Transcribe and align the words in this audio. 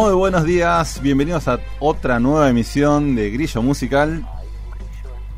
Muy 0.00 0.14
buenos 0.14 0.44
días, 0.44 1.02
bienvenidos 1.02 1.48
a 1.48 1.58
otra 1.80 2.20
nueva 2.20 2.48
emisión 2.48 3.16
de 3.16 3.30
Grillo 3.30 3.62
Musical. 3.62 4.24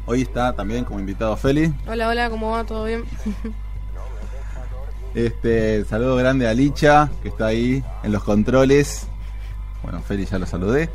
Hoy 0.05 0.21
está 0.21 0.55
también 0.55 0.85
como 0.85 1.01
invitado 1.01 1.35
Feli. 1.39 1.73
Hola, 1.89 2.09
hola, 2.09 2.29
¿cómo 2.29 2.51
va? 2.51 2.65
¿Todo 2.65 2.85
bien? 2.85 3.05
Este 5.15 5.83
saludo 5.87 6.15
grande 6.17 6.47
a 6.47 6.53
Licha, 6.53 7.09
que 7.23 7.31
está 7.31 7.47
ahí 7.47 7.83
en 8.03 8.13
los 8.13 8.23
controles. 8.23 9.09
Bueno, 9.83 10.03
Feli 10.03 10.27
ya 10.27 10.39
lo 10.39 10.45
saludé. 10.45 10.91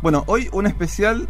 Bueno, 0.00 0.24
hoy 0.26 0.48
un 0.52 0.66
especial, 0.66 1.28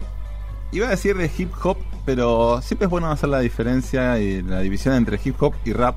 iba 0.71 0.87
a 0.87 0.91
decir 0.91 1.17
de 1.17 1.29
hip 1.37 1.51
hop, 1.61 1.79
pero 2.07 2.63
siempre 2.63 2.85
es 2.85 2.91
bueno 2.91 3.11
hacer 3.11 3.31
la 3.31 3.41
diferencia 3.41 4.21
y 4.21 4.43
la 4.43 4.61
división 4.61 4.95
entre 4.95 5.19
hip 5.25 5.43
hop 5.43 5.55
y 5.65 5.73
rap. 5.73 5.97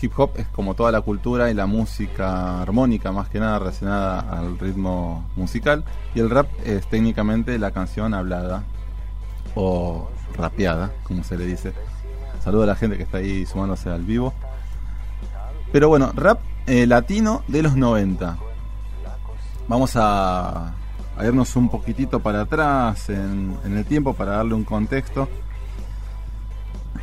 Hip 0.00 0.12
hop 0.16 0.30
es 0.36 0.46
como 0.48 0.74
toda 0.74 0.92
la 0.92 1.00
cultura 1.00 1.50
y 1.50 1.54
la 1.54 1.66
música 1.66 2.62
armónica, 2.62 3.10
más 3.12 3.28
que 3.28 3.40
nada 3.40 3.58
relacionada 3.58 4.20
al 4.20 4.58
ritmo 4.58 5.28
musical. 5.36 5.84
Y 6.14 6.20
el 6.20 6.30
rap 6.30 6.48
es 6.64 6.86
técnicamente 6.88 7.58
la 7.58 7.72
canción 7.72 8.14
hablada 8.14 8.64
o 9.54 10.08
rapeada, 10.36 10.92
como 11.02 11.24
se 11.24 11.36
le 11.36 11.46
dice. 11.46 11.72
Saludo 12.42 12.62
a 12.62 12.66
la 12.66 12.76
gente 12.76 12.96
que 12.96 13.02
está 13.02 13.18
ahí 13.18 13.44
sumándose 13.46 13.90
al 13.90 14.04
vivo. 14.04 14.32
Pero 15.72 15.88
bueno, 15.88 16.12
rap 16.14 16.40
eh, 16.66 16.86
latino 16.86 17.42
de 17.48 17.62
los 17.62 17.76
90. 17.76 18.38
Vamos 19.66 19.96
a, 19.96 20.74
a 21.16 21.24
irnos 21.24 21.56
un 21.56 21.68
poquitito 21.68 22.20
para 22.20 22.42
atrás 22.42 23.10
en, 23.10 23.56
en 23.64 23.76
el 23.76 23.84
tiempo 23.84 24.14
para 24.14 24.32
darle 24.32 24.54
un 24.54 24.64
contexto. 24.64 25.28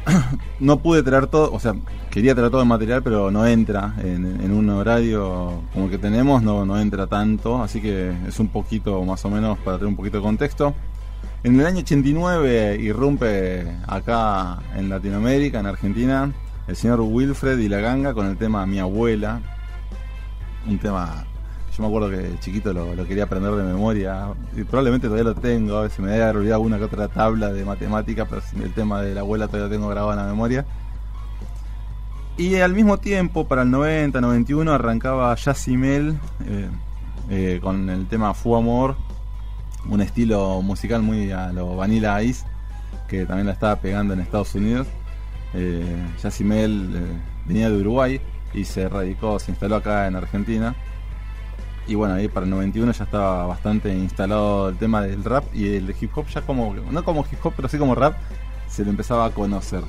no 0.59 0.79
pude 0.79 1.03
traer 1.03 1.27
todo, 1.27 1.51
o 1.51 1.59
sea, 1.59 1.73
quería 2.09 2.35
traer 2.35 2.51
todo 2.51 2.61
el 2.61 2.67
material, 2.67 3.03
pero 3.03 3.31
no 3.31 3.45
entra 3.45 3.93
en, 4.03 4.51
un 4.51 4.69
horario 4.69 5.63
como 5.73 5.85
el 5.85 5.91
que 5.91 5.97
tenemos, 5.97 6.41
no, 6.43 6.65
no 6.65 6.79
entra 6.79 7.07
tanto, 7.07 7.61
así 7.61 7.81
que 7.81 8.13
es 8.27 8.39
un 8.39 8.47
poquito 8.47 9.03
más 9.03 9.23
o 9.25 9.29
menos 9.29 9.57
para 9.59 9.77
tener 9.77 9.89
un 9.89 9.95
poquito 9.95 10.17
de 10.17 10.23
contexto. 10.23 10.73
En 11.43 11.59
el 11.59 11.65
año 11.65 11.79
89 11.79 12.77
irrumpe 12.81 13.67
acá 13.87 14.59
en 14.75 14.89
Latinoamérica, 14.89 15.59
en 15.59 15.67
Argentina, 15.67 16.33
el 16.67 16.75
señor 16.75 17.01
Wilfred 17.01 17.59
y 17.59 17.69
la 17.69 17.79
ganga 17.79 18.13
con 18.13 18.27
el 18.27 18.37
tema 18.37 18.65
Mi 18.65 18.79
abuela, 18.79 19.41
un 20.67 20.79
tema 20.79 21.25
yo 21.75 21.83
me 21.83 21.87
acuerdo 21.87 22.09
que 22.09 22.39
chiquito 22.39 22.71
lo, 22.73 22.95
quería 23.05 23.23
aprender 23.23 23.51
de 23.51 23.63
memoria 23.63 24.27
y 24.55 24.63
probablemente 24.63 25.07
todavía 25.07 25.31
lo 25.31 25.35
tengo. 25.35 25.77
A 25.77 25.81
veces 25.81 25.99
me 25.99 26.13
había 26.13 26.29
olvidado 26.29 26.61
una 26.61 26.77
que 26.77 26.85
otra 26.85 27.07
tabla 27.07 27.51
de 27.51 27.65
matemática, 27.65 28.25
pero 28.25 28.41
el 28.63 28.73
tema 28.73 29.01
de 29.01 29.13
la 29.13 29.21
abuela 29.21 29.47
todavía 29.47 29.67
lo 29.67 29.73
tengo 29.73 29.89
grabado 29.89 30.13
en 30.13 30.25
la 30.25 30.31
memoria. 30.31 30.65
Y 32.37 32.55
al 32.55 32.73
mismo 32.73 32.97
tiempo, 32.97 33.47
para 33.47 33.61
el 33.61 33.71
90, 33.71 34.19
91, 34.19 34.71
arrancaba 34.73 35.33
Yacimel 35.35 36.17
eh, 36.45 36.69
eh, 37.29 37.59
con 37.61 37.89
el 37.89 38.07
tema 38.07 38.33
Fu 38.33 38.55
Amor, 38.55 38.95
un 39.89 40.01
estilo 40.01 40.61
musical 40.61 41.01
muy 41.01 41.31
a 41.31 41.51
lo 41.51 41.75
Vanilla 41.75 42.21
Ice, 42.21 42.45
que 43.07 43.25
también 43.25 43.47
la 43.47 43.53
estaba 43.53 43.77
pegando 43.77 44.13
en 44.13 44.19
Estados 44.19 44.53
Unidos. 44.55 44.87
Eh, 45.53 45.95
Yacimel 46.21 46.91
eh, 46.93 47.01
venía 47.45 47.69
de 47.69 47.77
Uruguay 47.77 48.19
y 48.53 48.65
se 48.65 48.89
radicó, 48.89 49.39
se 49.39 49.51
instaló 49.51 49.77
acá 49.77 50.07
en 50.07 50.15
Argentina. 50.15 50.75
Y 51.87 51.95
bueno, 51.95 52.15
ahí 52.15 52.27
para 52.27 52.45
el 52.45 52.49
91 52.49 52.91
ya 52.93 53.03
estaba 53.03 53.45
bastante 53.45 53.93
instalado 53.93 54.69
el 54.69 54.77
tema 54.77 55.01
del 55.01 55.23
rap 55.23 55.43
y 55.53 55.75
el 55.75 55.95
hip 55.99 56.17
hop 56.17 56.27
ya 56.27 56.41
como, 56.41 56.73
no 56.73 57.03
como 57.03 57.25
hip 57.31 57.45
hop, 57.45 57.53
pero 57.55 57.67
sí 57.67 57.77
como 57.77 57.93
rap, 57.93 58.15
se 58.67 58.83
le 58.83 58.89
empezaba 58.89 59.25
a 59.25 59.29
conocer. 59.29 59.83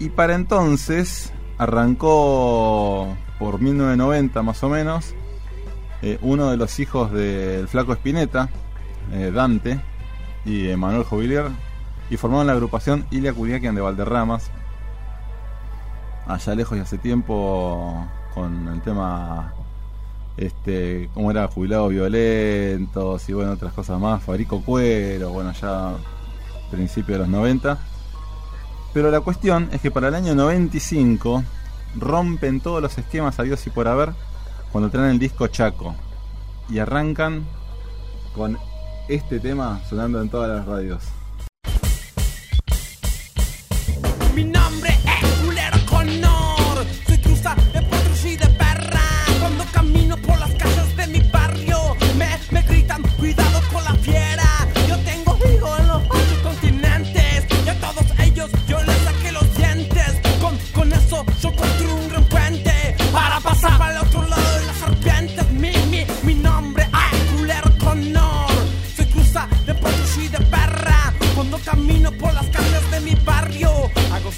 Y 0.00 0.08
para 0.08 0.34
entonces 0.34 1.32
arrancó 1.58 3.16
por 3.38 3.60
1990 3.60 4.42
más 4.42 4.62
o 4.64 4.68
menos 4.68 5.14
eh, 6.02 6.18
uno 6.22 6.50
de 6.50 6.56
los 6.56 6.80
hijos 6.80 7.12
del 7.12 7.68
flaco 7.68 7.92
Spinetta, 7.92 8.48
eh, 9.12 9.30
Dante 9.32 9.80
y 10.44 10.74
Manuel 10.76 11.04
Jovillier, 11.04 11.46
y 12.10 12.16
formaron 12.16 12.48
la 12.48 12.54
agrupación 12.54 13.06
Ilia 13.12 13.32
Curiaquian 13.32 13.76
de 13.76 13.80
Valderramas, 13.80 14.50
allá 16.26 16.54
lejos 16.56 16.76
y 16.76 16.80
hace 16.80 16.98
tiempo 16.98 18.08
con 18.34 18.68
el 18.68 18.80
tema 18.82 19.52
este 20.36 21.10
cómo 21.14 21.30
era 21.30 21.46
jubilados 21.48 21.90
violentos 21.90 23.28
y 23.28 23.32
bueno 23.32 23.52
otras 23.52 23.72
cosas 23.72 24.00
más 24.00 24.22
Fabrico 24.22 24.62
Cuero 24.62 25.30
bueno 25.30 25.52
ya 25.52 25.92
principio 26.70 27.14
de 27.14 27.18
los 27.20 27.28
90 27.28 27.78
pero 28.92 29.10
la 29.10 29.20
cuestión 29.20 29.68
es 29.72 29.80
que 29.80 29.90
para 29.90 30.08
el 30.08 30.14
año 30.14 30.34
95 30.34 31.44
rompen 31.96 32.60
todos 32.60 32.82
los 32.82 32.96
esquemas 32.98 33.38
a 33.38 33.42
Dios 33.42 33.66
y 33.66 33.70
por 33.70 33.88
haber 33.88 34.12
cuando 34.70 34.90
traen 34.90 35.10
el 35.10 35.18
disco 35.18 35.46
Chaco. 35.46 35.94
Y 36.68 36.78
arrancan 36.78 37.44
con 38.34 38.58
este 39.08 39.38
tema 39.40 39.80
sonando 39.88 40.20
en 40.22 40.30
todas 40.30 40.48
las 40.48 40.66
radios. 40.66 41.02
Mi 44.34 44.44
nombre 44.44 44.91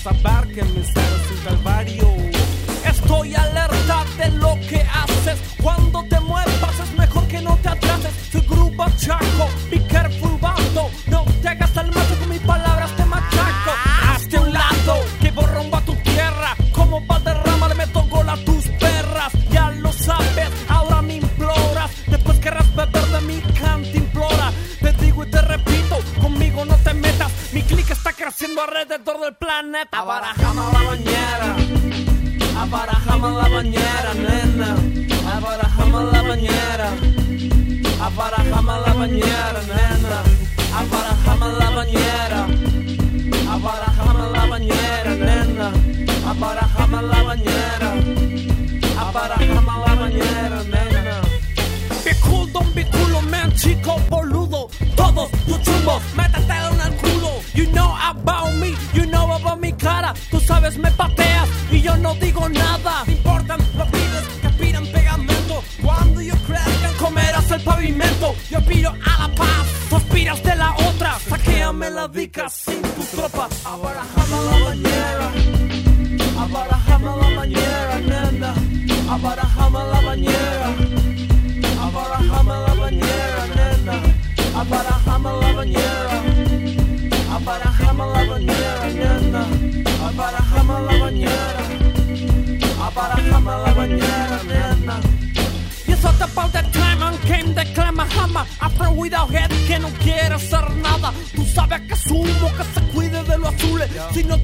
saber 0.05 0.47
que 0.55 0.63
mi 0.63 0.85
ser 0.85 1.11
es 1.19 1.31
un 1.31 1.45
calvario. 1.45 2.09
Estoy 2.85 3.35
alerta 3.35 4.05
de 4.19 4.29
lo 4.33 4.55
que 4.69 4.83
haces. 4.83 5.39
Cuando 5.63 6.05
te 6.11 6.21
muevas 6.21 6.79
es 6.85 6.99
mejor 6.99 7.27
que 7.27 7.41
no 7.41 7.57
te 7.63 7.71
atrases. 7.71 8.13
Soy 8.31 8.43
grupo 8.43 8.85
chaco, 8.99 9.49
alrededor 28.85 29.21
del 29.21 29.35
planeta. 29.35 29.99
Abarajamos 29.99 30.73
la 30.73 30.83
bañera, 30.83 31.57
abarajamos 32.59 33.33
la 33.43 33.49
bañera, 33.49 34.15
nena. 34.15 34.77
Abarajamos 35.37 36.13
la 36.13 36.23
bañera, 36.23 36.93
abarajamos 38.01 38.87
la 38.87 38.93
bañera, 38.95 39.61
nena. 39.69 39.84
Saquéame 71.85 71.91
la 71.91 72.09
dica 72.09 72.49
sin 72.49 72.81
tu 72.83 73.03
tropa. 73.13 73.49
Abarajame 73.65 74.39
la 74.49 74.65
bañera. 74.65 75.29
Abarajame 76.41 77.11
la 77.21 77.29
bañera, 77.37 78.01
nena. 78.01 78.55
Abarajame 79.11 79.79
la 79.93 80.01
bañera. 80.01 80.71
Abarajame 81.85 82.55
la 82.67 82.75
bañera, 82.81 83.45
nena. 83.57 83.97
Abarajame 84.61 85.31
la 85.41 85.53
bañera. 85.53 86.17
Abarajame 87.35 88.05
la 88.13 88.25
bañera, 88.31 88.87
nena. 89.01 89.43
Abarajame 90.09 90.77
la 90.87 90.95
bañera. 91.05 91.65
Abarajame 92.87 93.53
la 93.65 93.75
bañera, 93.75 94.39
nena. 94.45 95.01
You 95.87 95.97
thought 95.97 96.21
about 96.21 96.53
that 96.53 96.73
time 96.73 97.03
and 97.03 97.21
came 97.23 97.55
the 97.55 97.65
clamahama 97.75 98.47
After 98.61 98.91
without 98.93 99.31
head 99.31 99.51
que 99.67 99.79
no 99.79 99.89
quiere 100.03 100.35
hacer 100.35 100.64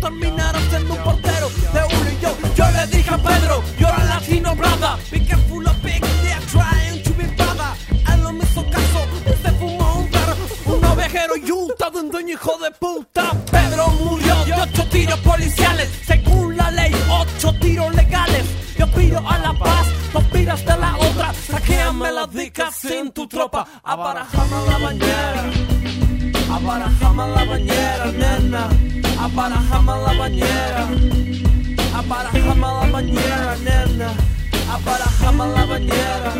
Si 0.00 0.06
no 0.06 0.08
terminara 0.08 0.58
siendo 0.70 0.94
un 0.94 1.02
portero 1.02 1.50
de 1.50 1.80
uno 1.84 2.10
y 2.10 2.22
yo. 2.22 2.34
Yo 2.54 2.64
le 2.70 2.86
dije 2.86 3.10
a 3.10 3.18
Pedro, 3.18 3.62
yo 3.78 3.86
era 3.88 4.04
latino 4.04 4.56
brother. 4.56 4.96
Be 5.10 5.26
careful 5.26 5.66
of 5.66 5.82
big, 5.82 6.00
they're 6.00 6.40
trying 6.50 7.02
to 7.02 7.10
be 7.10 7.24
brother. 7.36 7.74
Él 8.10 8.22
no 8.22 8.32
me 8.32 8.44
hizo 8.44 8.64
caso, 8.70 9.00
se 9.42 9.50
fumó 9.52 9.98
un 9.98 10.08
perro. 10.08 10.36
Un 10.64 10.84
ovejero 10.86 11.36
y 11.36 11.50
un 11.50 12.10
dueño 12.10 12.32
hijo 12.32 12.56
de 12.58 12.70
puta. 12.70 13.30
Pedro 13.50 13.88
murió 13.88 14.44
de 14.46 14.54
ocho 14.54 14.86
tiros 14.88 15.18
policiales. 15.20 15.90
Según 16.06 16.56
la 16.56 16.70
ley, 16.70 16.94
ocho 17.10 17.52
tiros 17.60 17.94
legales. 17.94 18.46
Yo 18.78 18.86
pido 18.92 19.18
a 19.28 19.38
la 19.38 19.52
paz, 19.52 19.86
tú 20.12 20.22
pidas 20.32 20.64
de 20.64 20.78
la 20.78 20.96
otra. 20.96 21.34
Saquéame 21.34 22.10
la 22.10 22.26
dica 22.26 22.70
sin 22.72 23.12
tu 23.12 23.26
tropa. 23.28 23.66
Abarajame 23.82 24.66
la 24.66 24.78
bañera. 24.78 25.50
Abarajame 26.50 27.28
la 27.28 27.44
bañera, 27.44 28.06
nena 28.12 28.89
Abarajame 29.24 29.92
la 30.04 30.12
bañera. 30.18 30.84
Abarajame 31.94 32.68
la 32.78 32.86
bañera, 32.92 33.56
nena. 33.64 34.08
Abarajame 34.74 35.44
la 35.54 35.64
bañera. 35.66 36.32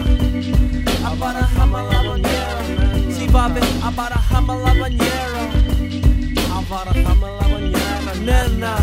Abarajame 1.05 1.79
la 1.91 2.03
bañera, 2.09 2.59
Si 3.17 3.27
babe, 3.29 3.61
abarajame 3.83 4.55
la 4.65 4.73
bañera. 4.81 5.43
Abarajame 6.57 7.29
la 7.39 7.47
bañera, 7.53 8.13
nena. 8.25 8.77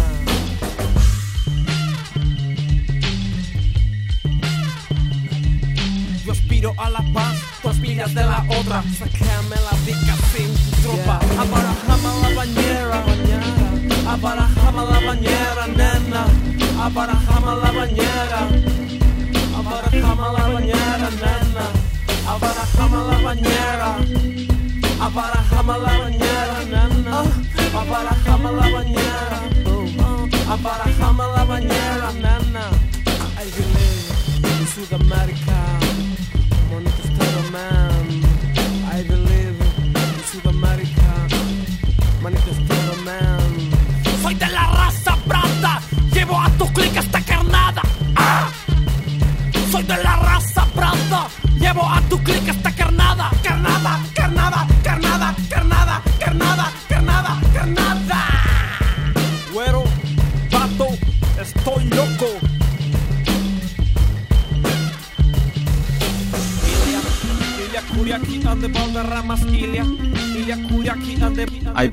Yo 6.25 6.31
aspiro 6.33 6.73
a 6.77 6.89
la 6.89 7.01
paz, 7.13 7.35
tú 7.61 7.69
aspiras 7.69 8.13
de 8.13 8.21
la 8.21 8.45
otra. 8.59 8.83
Sácame 8.99 9.55
la 9.55 9.76
Abarajame 16.97 17.53
la 17.61 17.71
bañera, 17.77 18.41
abarajame 19.55 20.27
la 20.35 20.43
bañera, 20.51 21.09
nena. 21.21 21.65
Abarajame 22.27 22.99
la 23.07 23.17
bañera, 23.21 23.89
abarajame 24.99 25.75
la 25.77 25.93
bañera, 26.01 26.57
nena. 26.71 27.17
Abarajame 27.77 28.49
la 28.51 28.67
bañera, 28.73 29.39
abarajame 30.49 31.25
la 31.35 31.43
bañera, 31.45 32.06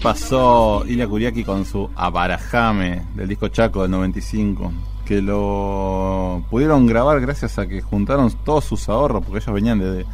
Pasó 0.03 0.85
Ilya 0.87 1.07
Kuriaki 1.07 1.45
con 1.45 1.65
su 1.65 1.91
Abarajame 1.95 3.03
del 3.15 3.29
disco 3.29 3.49
Chaco 3.49 3.83
del 3.83 3.91
95, 3.91 4.73
que 5.05 5.21
lo 5.21 6.43
pudieron 6.51 6.87
grabar 6.87 7.21
gracias 7.21 7.59
a 7.59 7.67
que 7.67 7.81
juntaron 7.81 8.31
todos 8.45 8.65
sus 8.65 8.89
ahorros, 8.89 9.25
porque 9.25 9.39
ellos 9.39 9.55
venían 9.55 9.79
de... 9.79 10.07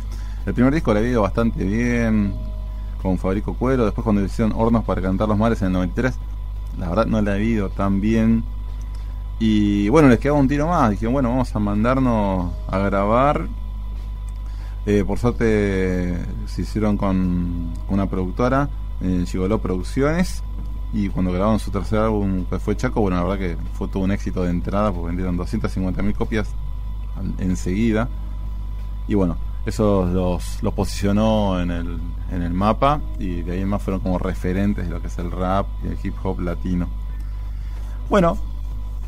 El 0.46 0.54
primer 0.54 0.72
disco 0.72 0.92
le 0.92 1.00
había 1.00 1.12
ido 1.12 1.22
bastante 1.22 1.64
bien, 1.64 2.34
con 3.02 3.18
Fabrico 3.18 3.54
Cuero, 3.54 3.84
después 3.84 4.04
cuando 4.04 4.24
hicieron 4.24 4.52
Hornos 4.56 4.84
para 4.84 5.02
Cantar 5.02 5.28
los 5.28 5.38
Mares 5.38 5.60
en 5.62 5.68
el 5.68 5.72
93, 5.74 6.14
la 6.78 6.88
verdad 6.88 7.06
no 7.06 7.20
le 7.20 7.30
había 7.32 7.44
ido 7.44 7.68
tan 7.68 8.00
bien. 8.00 8.44
Y 9.38 9.88
bueno, 9.88 10.08
les 10.08 10.18
quedaba 10.18 10.38
un 10.38 10.48
tiro 10.48 10.68
más, 10.68 10.90
dijeron, 10.90 11.12
bueno, 11.12 11.30
vamos 11.30 11.54
a 11.54 11.58
mandarnos 11.58 12.52
a 12.68 12.78
grabar 12.78 13.48
eh, 14.86 15.04
por 15.06 15.18
suerte 15.18 16.16
se 16.46 16.62
hicieron 16.62 16.96
con 16.96 17.72
una 17.88 18.08
productora, 18.08 18.68
eh, 19.00 19.24
Gigoló 19.26 19.60
Producciones, 19.60 20.42
y 20.92 21.08
cuando 21.08 21.32
grabaron 21.32 21.60
su 21.60 21.70
tercer 21.70 22.00
álbum, 22.00 22.44
que 22.46 22.58
fue 22.58 22.76
Chaco, 22.76 23.00
bueno, 23.00 23.16
la 23.16 23.22
verdad 23.22 23.38
que 23.38 23.56
fue 23.74 23.88
todo 23.88 24.02
un 24.02 24.10
éxito 24.10 24.42
de 24.42 24.50
entrada, 24.50 24.92
porque 24.92 25.08
vendieron 25.08 25.38
250.000 25.38 26.14
copias 26.14 26.48
enseguida. 27.38 28.08
Y 29.06 29.14
bueno, 29.14 29.36
eso 29.66 30.04
los, 30.06 30.62
los 30.62 30.74
posicionó 30.74 31.60
en 31.60 31.70
el, 31.70 31.98
en 32.32 32.42
el 32.42 32.52
mapa, 32.52 33.00
y 33.18 33.42
de 33.42 33.52
ahí 33.52 33.60
en 33.60 33.68
más 33.68 33.82
fueron 33.82 34.00
como 34.00 34.18
referentes 34.18 34.86
de 34.86 34.90
lo 34.90 35.00
que 35.00 35.06
es 35.06 35.18
el 35.18 35.30
rap 35.30 35.66
y 35.84 35.88
el 35.88 35.98
hip 36.02 36.14
hop 36.22 36.40
latino. 36.40 36.88
Bueno, 38.08 38.36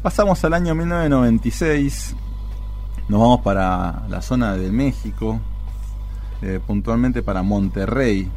pasamos 0.03 0.45
al 0.45 0.55
año 0.55 0.77
1996, 0.77 2.15
nos 3.09 3.21
vamos 3.21 3.41
para 3.41 4.05
la 4.09 4.23
zona 4.23 4.55
de 4.55 4.71
México, 4.71 5.41
eh, 6.43 6.61
puntualmente 6.65 7.23
para 7.23 7.43
Monterrey, 7.43 8.31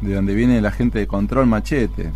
de 0.00 0.14
donde 0.14 0.34
viene 0.34 0.60
la 0.60 0.70
gente 0.70 0.98
de 0.98 1.06
Control 1.06 1.46
Machete, 1.46 2.12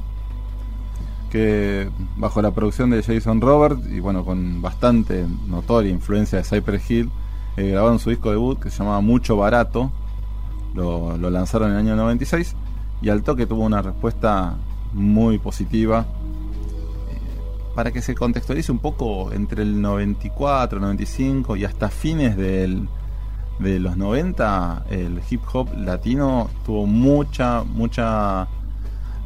que 1.31 1.89
bajo 2.17 2.41
la 2.43 2.53
producción 2.53 2.91
de 2.91 3.03
Jason 3.03 3.41
Robert 3.41 3.81
y 3.91 4.01
bueno, 4.01 4.25
con 4.25 4.63
bastante 4.63 5.27
notoria 5.49 5.91
influencia 5.91 6.39
de 6.39 6.45
Cypress 6.45 6.91
Hill, 6.91 7.11
eh, 7.57 7.71
grabaron 7.71 7.99
su 7.99 8.11
disco 8.11 8.31
debut 8.31 8.59
que 8.61 8.71
se 8.71 8.79
llamaba 8.79 9.01
Mucho 9.01 9.37
Barato, 9.37 9.91
lo, 10.75 11.17
lo 11.17 11.31
lanzaron 11.31 11.71
en 11.71 11.75
el 11.75 11.81
año 11.87 11.97
96 11.97 12.57
y 13.03 13.09
al 13.09 13.23
toque 13.23 13.47
tuvo 13.47 13.65
una 13.65 13.83
respuesta 13.83 14.57
muy 14.93 15.39
positiva. 15.39 16.07
Eh, 17.11 17.19
Para 17.75 17.91
que 17.93 18.01
se 18.01 18.15
contextualice 18.15 18.73
un 18.73 18.79
poco 18.79 19.33
entre 19.33 19.63
el 19.63 19.81
94, 19.81 20.81
95 20.81 21.57
y 21.57 21.65
hasta 21.65 21.91
fines 21.91 22.37
del, 22.37 22.89
de 23.59 23.79
los 23.79 23.97
90 23.97 24.87
el 24.91 25.21
hip 25.31 25.43
hop 25.53 25.69
latino 25.77 26.51
tuvo 26.65 26.87
mucha, 26.87 27.63
mucha 27.63 28.49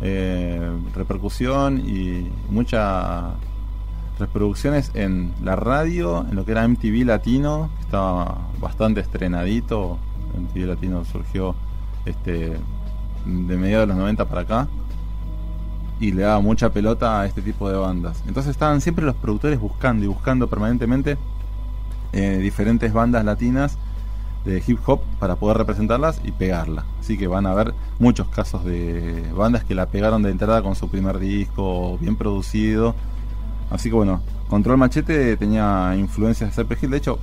eh, 0.00 0.70
repercusión 0.94 1.78
y 1.78 2.30
muchas 2.50 3.24
reproducciones 4.18 4.90
en 4.94 5.32
la 5.42 5.56
radio, 5.56 6.26
en 6.28 6.36
lo 6.36 6.44
que 6.44 6.52
era 6.52 6.66
MTV 6.66 7.04
Latino, 7.04 7.70
que 7.76 7.82
estaba 7.82 8.38
bastante 8.60 9.00
estrenadito. 9.00 9.98
MTV 10.36 10.66
Latino 10.66 11.04
surgió 11.04 11.54
este, 12.04 12.56
de 13.24 13.56
mediados 13.56 13.84
de 13.84 13.94
los 13.94 13.96
90 13.96 14.28
para 14.28 14.40
acá 14.42 14.68
y 16.00 16.12
le 16.12 16.22
daba 16.22 16.40
mucha 16.40 16.70
pelota 16.70 17.20
a 17.20 17.26
este 17.26 17.42
tipo 17.42 17.68
de 17.68 17.76
bandas. 17.76 18.22
Entonces 18.26 18.50
estaban 18.50 18.80
siempre 18.80 19.04
los 19.04 19.16
productores 19.16 19.58
buscando 19.58 20.04
y 20.04 20.08
buscando 20.08 20.48
permanentemente 20.48 21.16
eh, 22.12 22.38
diferentes 22.38 22.92
bandas 22.92 23.24
latinas 23.24 23.78
de 24.44 24.62
hip 24.66 24.78
hop 24.86 25.00
para 25.18 25.36
poder 25.36 25.58
representarlas 25.58 26.20
y 26.24 26.32
pegarla. 26.32 26.84
Así 27.00 27.18
que 27.18 27.26
van 27.26 27.46
a 27.46 27.52
haber 27.52 27.74
muchos 27.98 28.28
casos 28.28 28.64
de 28.64 29.24
bandas 29.34 29.64
que 29.64 29.74
la 29.74 29.86
pegaron 29.86 30.22
de 30.22 30.30
entrada 30.30 30.62
con 30.62 30.74
su 30.74 30.88
primer 30.88 31.18
disco 31.18 31.98
bien 31.98 32.16
producido. 32.16 32.94
Así 33.70 33.90
que 33.90 33.96
bueno, 33.96 34.22
Control 34.48 34.78
Machete 34.78 35.36
tenía 35.36 35.94
influencias 35.96 36.54
de 36.54 36.62
Cypress 36.62 36.82
Hill. 36.82 36.90
De 36.90 36.96
hecho, 36.96 37.18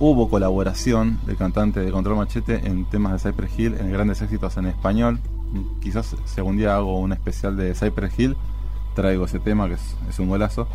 hubo 0.00 0.28
colaboración 0.28 1.20
del 1.26 1.36
cantante 1.36 1.80
de 1.80 1.92
Control 1.92 2.16
Machete 2.16 2.66
en 2.66 2.84
temas 2.84 3.12
de 3.12 3.30
Cypress 3.30 3.58
Hill, 3.58 3.74
en 3.78 3.92
grandes 3.92 4.20
éxitos 4.22 4.56
en 4.56 4.66
español. 4.66 5.20
Quizás 5.80 6.16
si 6.24 6.40
algún 6.40 6.56
día 6.56 6.76
hago 6.76 6.98
un 6.98 7.12
especial 7.12 7.56
de 7.56 7.74
Cypress 7.74 8.18
Hill, 8.18 8.36
traigo 8.94 9.24
ese 9.24 9.38
tema 9.38 9.68
que 9.68 9.74
es, 9.74 9.96
es 10.08 10.18
un 10.18 10.28
golazo. 10.28 10.66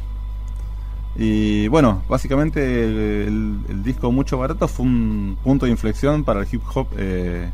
Y 1.16 1.68
bueno, 1.68 2.02
básicamente 2.10 3.26
el, 3.26 3.84
disco 3.84 4.12
Mucho 4.12 4.38
Barato 4.38 4.68
fue 4.68 4.86
un 4.86 5.38
punto 5.44 5.66
de 5.66 5.72
inflexión 5.72 6.24
para 6.24 6.42
el 6.42 6.48
hip 6.52 6.62
hop 6.74 6.88
eh, 6.98 7.50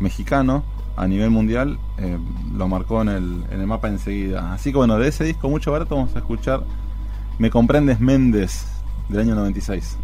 mexicano 0.00 0.64
a 0.96 1.06
nivel 1.06 1.30
mundial. 1.30 1.78
Eh, 1.98 2.18
lo 2.56 2.68
marcó 2.68 3.02
en 3.02 3.08
el, 3.08 3.44
en 3.50 3.60
el, 3.60 3.66
mapa 3.66 3.88
enseguida. 3.88 4.52
Así 4.52 4.72
que 4.72 4.78
bueno, 4.78 4.98
de 4.98 5.08
ese 5.08 5.24
disco 5.24 5.48
Mucho 5.48 5.70
Barato 5.70 5.94
vamos 5.94 6.14
a 6.16 6.18
escuchar 6.18 6.64
Me 7.38 7.50
Comprendes 7.50 8.00
Méndez 8.00 8.66
del 9.08 9.20
año 9.20 9.34
96. 9.36 9.96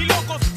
y 0.00 0.06
locos. 0.06 0.49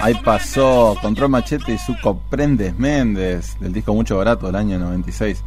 Ahí 0.00 0.14
pasó 0.22 0.96
Control 1.00 1.30
Machete 1.30 1.72
y 1.72 1.78
su 1.78 1.96
Comprendes 2.00 2.78
Méndez 2.78 3.58
del 3.58 3.72
disco 3.72 3.94
Mucho 3.94 4.18
Barato 4.18 4.46
del 4.46 4.56
año 4.56 4.78
96. 4.78 5.42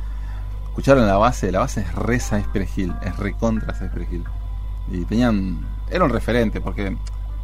Escucharon 0.68 1.06
la 1.06 1.18
base, 1.18 1.52
la 1.52 1.60
base 1.60 1.82
es 1.82 1.96
reza 1.96 2.40
Esprejil, 2.40 2.94
es 3.04 3.16
recontra 3.18 3.74
Esprejil. 3.74 4.24
Y 4.92 5.06
tenían, 5.06 5.66
era 5.90 6.04
un 6.04 6.10
referente 6.10 6.62
porque, 6.62 6.98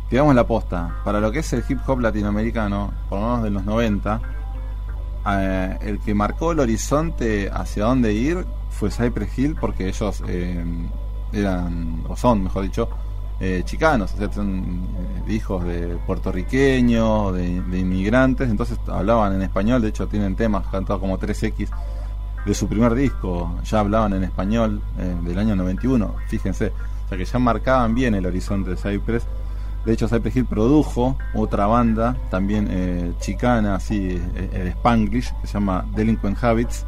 digamos 0.10 0.36
la 0.36 0.48
posta, 0.48 0.96
para 1.06 1.20
lo 1.20 1.32
que 1.32 1.40
es 1.40 1.54
el 1.54 1.64
hip 1.68 1.80
hop 1.88 2.00
latinoamericano, 2.00 2.92
por 3.08 3.20
lo 3.20 3.28
menos 3.28 3.44
de 3.44 3.50
los 3.52 3.66
90, 3.66 4.22
eh, 5.28 5.78
el 5.82 6.00
que 6.00 6.14
marcó 6.14 6.52
el 6.52 6.60
horizonte 6.60 7.50
hacia 7.54 7.86
dónde 7.86 8.14
ir 8.14 8.46
fue 8.72 8.92
Cypress 8.92 9.38
Hill 9.38 9.56
porque 9.60 9.88
ellos 9.88 10.24
eh, 10.28 10.64
eran, 11.32 12.04
o 12.08 12.16
son, 12.16 12.44
mejor 12.44 12.64
dicho, 12.64 12.90
eh, 13.40 13.64
chicanos, 13.66 14.14
o 14.14 14.18
sea, 14.18 14.32
son 14.32 14.88
eh, 15.28 15.34
hijos 15.34 15.66
de 15.66 15.98
puertorriqueños, 16.06 17.34
de, 17.34 17.46
inmigrantes, 17.80 18.50
entonces 18.50 18.80
hablaban 18.88 19.36
en 19.36 19.42
español, 19.42 19.82
de 19.82 19.90
hecho 19.90 20.08
tienen 20.08 20.36
temas 20.36 20.66
cantados 20.68 21.02
como 21.02 21.20
3X 21.20 21.68
de 22.46 22.54
su 22.54 22.68
primer 22.68 22.96
disco, 22.96 23.60
ya 23.66 23.80
hablaban 23.80 24.14
en 24.14 24.24
español 24.24 24.82
eh, 24.98 25.16
del 25.24 25.38
año 25.38 25.56
91, 25.56 26.16
fíjense, 26.28 26.72
o 27.06 27.10
sea 27.10 27.18
que 27.18 27.26
ya 27.26 27.40
marcaban 27.40 27.94
bien 27.94 28.16
el 28.16 28.26
horizonte 28.26 28.72
de 28.72 28.78
Cypress. 28.78 29.26
De 29.86 29.94
hecho, 29.94 30.08
Cypress 30.08 30.38
Hill 30.38 30.46
produjo 30.46 31.16
otra 31.36 31.68
banda, 31.68 32.16
también 32.32 32.68
eh, 32.72 33.14
chicana, 33.20 33.76
así, 33.76 34.20
el 34.54 34.68
Spanglish, 34.70 35.32
que 35.42 35.48
se 35.48 35.54
llama 35.54 35.86
Delinquent 35.94 36.44
Habits, 36.44 36.86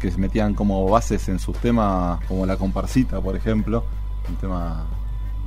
que 0.00 0.10
se 0.10 0.18
metían 0.18 0.54
como 0.54 0.88
bases 0.88 1.28
en 1.28 1.38
sus 1.38 1.56
temas, 1.58 2.18
como 2.26 2.46
La 2.46 2.56
Comparsita, 2.56 3.20
por 3.20 3.36
ejemplo, 3.36 3.84
un 4.28 4.36
tema 4.36 4.86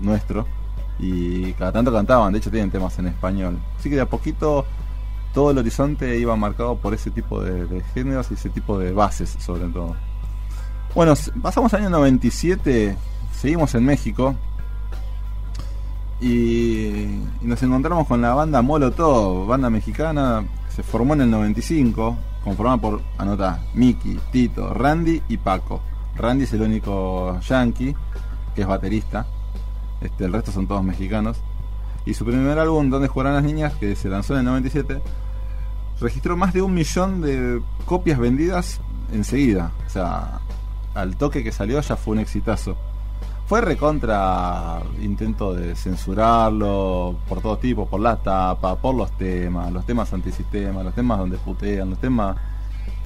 nuestro, 0.04 0.46
y 1.00 1.54
cada 1.54 1.72
tanto 1.72 1.92
cantaban, 1.92 2.32
de 2.32 2.40
hecho 2.40 2.52
tienen 2.52 2.72
temas 2.72 2.98
en 3.00 3.08
español. 3.08 3.58
Así 3.78 3.90
que 3.90 3.96
de 3.96 4.02
a 4.02 4.10
poquito 4.10 4.66
todo 5.34 5.52
el 5.52 5.58
horizonte 5.58 6.18
iba 6.18 6.36
marcado 6.36 6.76
por 6.78 6.94
ese 6.94 7.10
tipo 7.10 7.42
de, 7.42 7.82
géneros 7.94 8.30
y 8.32 8.36
ese 8.36 8.50
tipo 8.50 8.78
de 8.78 8.92
bases, 8.92 9.36
sobre 9.40 9.68
todo. 9.70 9.96
Bueno, 10.94 11.14
pasamos 11.42 11.74
al 11.74 11.82
año 11.82 11.90
97, 11.90 12.96
seguimos 13.34 13.74
en 13.74 13.84
México 13.84 14.36
y, 16.22 17.20
nos 17.42 17.62
encontramos 17.64 18.08
con 18.08 18.22
la 18.22 18.36
banda 18.36 18.62
Molotov, 18.62 19.48
banda 19.48 19.70
mexicana, 19.70 20.46
se 20.70 20.84
formó 20.84 21.16
en 21.16 21.22
el 21.22 21.32
95, 21.32 22.16
conformada 22.44 22.78
por, 22.78 23.02
anota, 23.18 23.60
Mickey, 23.74 24.20
Tito, 24.32 24.74
Randy 24.74 25.24
y 25.28 25.38
Paco. 25.38 25.82
Randy 26.16 26.44
es 26.44 26.54
el 26.54 26.62
único 26.62 27.40
yankee, 27.40 27.96
que 28.54 28.62
es 28.62 28.68
baterista, 28.68 29.26
este, 30.04 30.26
el 30.26 30.34
resto 30.34 30.52
son 30.52 30.68
todos 30.68 30.84
mexicanos. 30.84 31.38
Y 32.06 32.14
su 32.14 32.26
primer 32.26 32.60
álbum, 32.60 32.90
Donde 32.90 33.08
jugarán 33.08 33.36
las 33.36 33.44
niñas, 33.44 33.74
que 33.76 33.96
se 33.96 34.10
lanzó 34.10 34.34
en 34.34 34.40
el 34.40 34.46
97, 34.46 35.02
registró 36.00 36.36
más 36.36 36.54
de 36.54 36.62
un 36.62 36.74
millón 36.74 37.22
de 37.22 37.62
copias 37.86 38.20
vendidas 38.20 38.82
enseguida. 39.12 39.72
O 39.86 39.90
sea, 39.90 40.40
al 40.94 41.16
toque 41.16 41.44
que 41.44 41.52
salió 41.52 41.80
ya 41.80 41.96
fue 41.96 42.14
un 42.14 42.20
exitazo. 42.20 42.76
Fue 43.46 43.62
recontra 43.62 44.82
intento 45.02 45.54
de 45.54 45.76
censurarlo 45.76 47.16
por 47.28 47.42
todos 47.42 47.60
tipos, 47.60 47.88
por 47.90 48.00
la 48.00 48.16
tapa, 48.16 48.76
por 48.76 48.96
los 48.96 49.12
temas, 49.18 49.72
los 49.72 49.86
temas 49.86 50.14
antisistema, 50.14 50.82
los 50.82 50.94
temas 50.94 51.20
donde 51.20 51.38
putean, 51.38 51.90
los 51.90 52.00
temas 52.00 52.38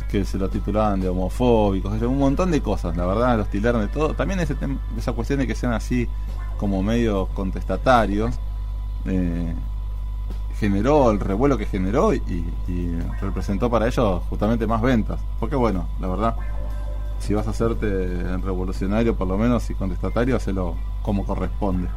que 0.10 0.24
se 0.24 0.38
lo 0.38 0.48
titulaban 0.50 1.02
de 1.02 1.10
homofóbicos, 1.10 2.02
un 2.02 2.20
montón 2.20 2.52
de 2.52 2.62
cosas, 2.62 2.96
la 2.96 3.06
verdad, 3.06 3.38
los 3.38 3.50
tildaron 3.50 3.82
de 3.82 3.88
todo. 3.88 4.14
También 4.14 4.40
ese 4.40 4.56
esa 4.98 5.12
cuestión 5.12 5.40
de 5.40 5.48
que 5.48 5.56
sean 5.56 5.74
así 5.74 6.08
como 6.58 6.84
medios 6.84 7.30
contestatarios, 7.30 8.36
eh, 9.06 9.54
generó 10.60 11.12
el 11.12 11.20
revuelo 11.20 11.58
que 11.58 11.66
generó 11.66 12.14
y, 12.14 12.44
representó 13.22 13.70
para 13.70 13.88
ellos 13.88 14.24
justamente 14.30 14.68
más 14.68 14.82
ventas. 14.82 15.20
Porque 15.40 15.56
bueno, 15.56 15.88
la 16.00 16.08
verdad, 16.08 16.36
si 17.20 17.34
vas 17.34 17.48
a 17.48 17.52
hacerte 17.52 18.38
revolucionario 18.38 19.16
por 19.16 19.28
lo 19.28 19.38
menos 19.38 19.70
y 19.70 19.76
contestatario, 19.76 20.36
hacelo 20.36 20.76
como 21.02 21.26
corresponde. 21.26 21.88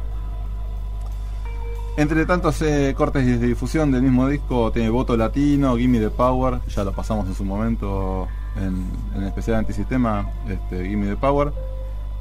Entre 1.97 2.25
tantos 2.25 2.61
eh, 2.61 2.93
cortes 2.97 3.25
de 3.25 3.37
difusión 3.47 3.91
del 3.91 4.03
mismo 4.03 4.27
disco, 4.27 4.71
tiene 4.71 4.89
Voto 4.89 5.17
Latino, 5.17 5.75
Gimme 5.75 5.99
the 5.99 6.09
Power, 6.09 6.61
ya 6.69 6.85
lo 6.85 6.93
pasamos 6.93 7.27
en 7.27 7.35
su 7.35 7.43
momento 7.43 8.29
en, 8.55 8.85
en 9.13 9.23
especial 9.23 9.57
antisistema, 9.57 10.29
este, 10.47 10.87
Gimme 10.87 11.07
the 11.07 11.17
Power. 11.17 11.51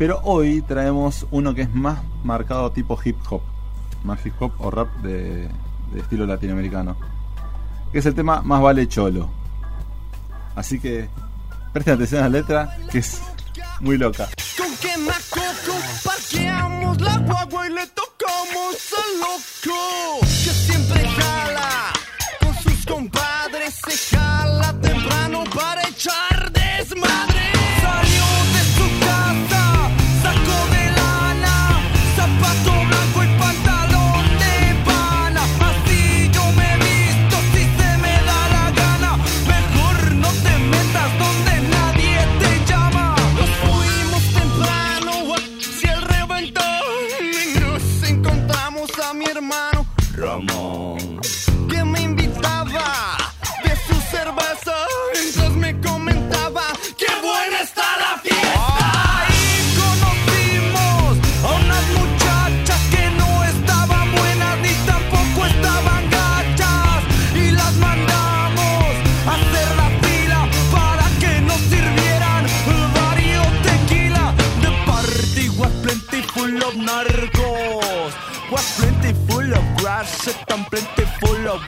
Pero 0.01 0.19
hoy 0.25 0.63
traemos 0.63 1.27
uno 1.31 1.55
que 1.55 1.61
es 1.61 1.75
más 1.75 1.99
marcado 2.25 2.73
tipo 2.73 2.99
hip 3.05 3.19
hop, 3.29 3.43
más 4.03 4.25
hip 4.25 4.33
hop 4.41 4.51
o 4.57 4.71
rap 4.71 4.89
de, 5.03 5.47
estilo 5.95 6.25
latinoamericano, 6.25 6.97
que 7.93 7.99
es 7.99 8.07
el 8.07 8.15
tema 8.15 8.41
Más 8.41 8.63
vale 8.63 8.89
cholo. 8.89 9.29
Así 10.57 10.81
que 10.81 11.07
presten 11.75 11.97
atención 11.97 12.21
a 12.23 12.31
la 12.31 12.39
letra, 12.39 12.79
que 12.91 13.01
es 13.01 13.21
muy 13.81 13.99
loca. 13.99 14.31
Con 14.57 14.75
que 14.79 14.89
parqueamos 16.03 16.99
la 16.99 17.19
guagua 17.19 17.69
y 17.69 17.73
le 17.75 17.87
tocamos 17.89 18.95
al 18.97 19.21
loco 19.21 20.40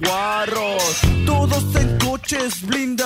guarros. 0.00 1.00
Todos 1.26 1.76
en 1.76 1.98
coches 1.98 2.62
blindados. 2.62 3.01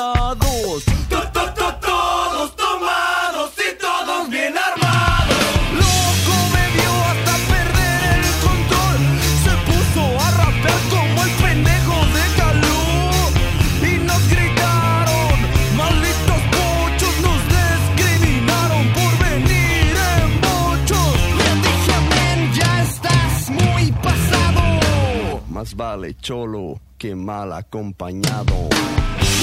Cholo 26.26 26.80
que 26.98 27.14
mal 27.14 27.52
acompañado. 27.52 28.68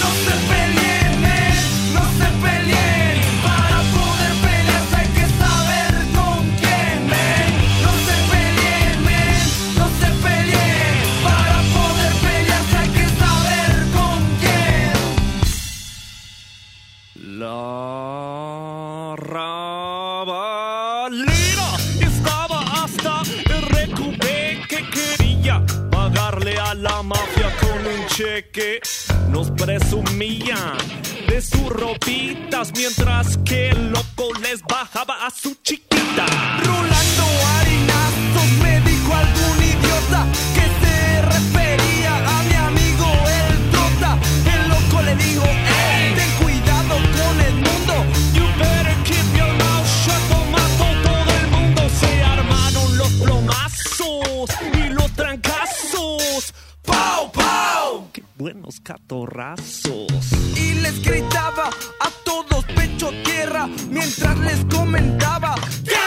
No 0.02 0.10
se 0.26 0.36
peleen, 0.50 1.22
no 1.93 2.04
se 2.17 2.28
peleen. 2.43 3.22
Para 3.41 3.80
de 30.19 31.41
sus 31.41 31.69
ropitas 31.69 32.71
mientras 32.76 33.38
que 33.39 33.69
el 33.69 33.89
loco 33.89 34.32
les 34.41 34.62
bajaba 34.62 35.26
a 35.26 35.32
su 35.32 35.56
chiquita. 35.63 36.26
Catorrazos! 58.84 60.08
Y 60.56 60.74
les 60.76 61.02
gritaba 61.02 61.69
a 62.00 62.10
todos 62.24 62.65
pecho 62.76 63.12
tierra 63.24 63.67
mientras 63.89 64.38
les 64.39 64.65
comentaba 64.65 65.56
¡Qué 65.84 66.03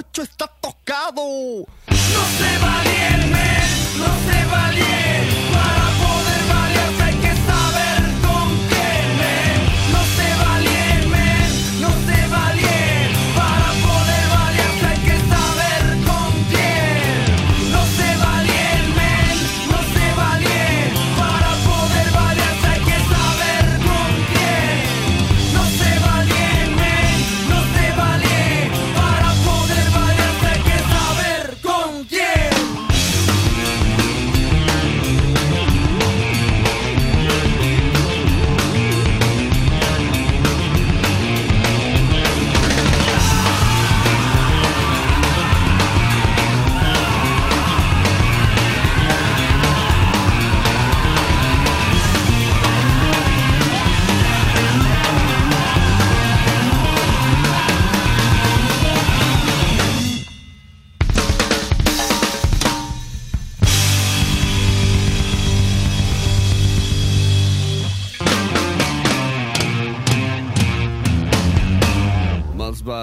Está 0.00 0.46
tocado. 0.46 1.66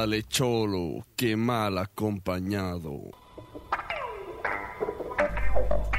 Pobre 0.07 0.23
cholo, 0.23 1.05
qué 1.17 1.35
mal 1.35 1.77
acompañado. 1.77 2.93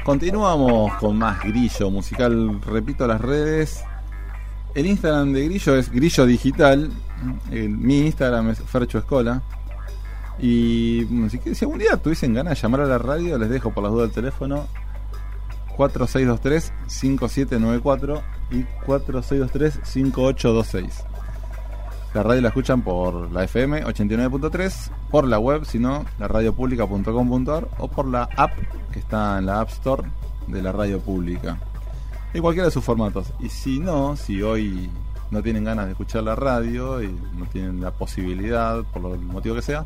Continuamos 0.03 0.95
con 0.95 1.15
más 1.15 1.43
Grillo 1.43 1.91
musical. 1.91 2.59
Repito 2.59 3.05
las 3.05 3.21
redes. 3.21 3.83
El 4.73 4.87
Instagram 4.87 5.31
de 5.31 5.45
Grillo 5.45 5.75
es 5.75 5.91
Grillo 5.91 6.25
Digital. 6.25 6.89
Mi 7.51 7.99
Instagram 7.99 8.49
es 8.49 8.63
Fercho 8.63 8.97
Escola. 8.97 9.43
Y 10.39 11.05
si, 11.29 11.37
si 11.53 11.65
algún 11.65 11.77
día 11.77 11.95
tuviesen 11.97 12.33
ganas 12.33 12.57
de 12.57 12.63
llamar 12.63 12.81
a 12.81 12.87
la 12.87 12.97
radio, 12.97 13.37
les 13.37 13.51
dejo 13.51 13.71
por 13.71 13.83
las 13.83 13.91
dudas 13.91 14.07
el 14.07 14.15
teléfono 14.15 14.65
4623-5794 15.77 18.23
y 18.49 18.63
4623-5826. 18.87 21.08
La 22.13 22.23
radio 22.23 22.41
la 22.41 22.47
escuchan 22.47 22.81
por 22.81 23.31
la 23.31 23.43
FM 23.43 23.85
89.3, 23.85 24.89
por 25.11 25.27
la 25.27 25.37
web, 25.37 25.63
si 25.65 25.77
no, 25.77 26.05
la 26.17 26.27
radiopublica.com.ar 26.27 27.67
o 27.77 27.87
por 27.87 28.07
la 28.07 28.27
app 28.35 28.51
que 28.91 28.97
está 28.97 29.37
en 29.37 29.45
la 29.45 29.61
App 29.61 29.69
Store 29.69 30.09
de 30.47 30.61
la 30.63 30.71
radio 30.71 30.99
pública. 30.99 31.59
En 32.33 32.41
cualquiera 32.41 32.65
de 32.65 32.71
sus 32.71 32.83
formatos. 32.83 33.27
Y 33.39 33.49
si 33.49 33.79
no, 33.79 34.15
si 34.15 34.41
hoy 34.41 34.89
no 35.29 35.43
tienen 35.43 35.63
ganas 35.63 35.85
de 35.85 35.91
escuchar 35.91 36.23
la 36.23 36.35
radio 36.35 37.03
y 37.03 37.15
no 37.37 37.45
tienen 37.45 37.79
la 37.79 37.91
posibilidad, 37.91 38.83
por 38.85 39.13
el 39.13 39.19
motivo 39.19 39.53
que 39.55 39.61
sea, 39.61 39.85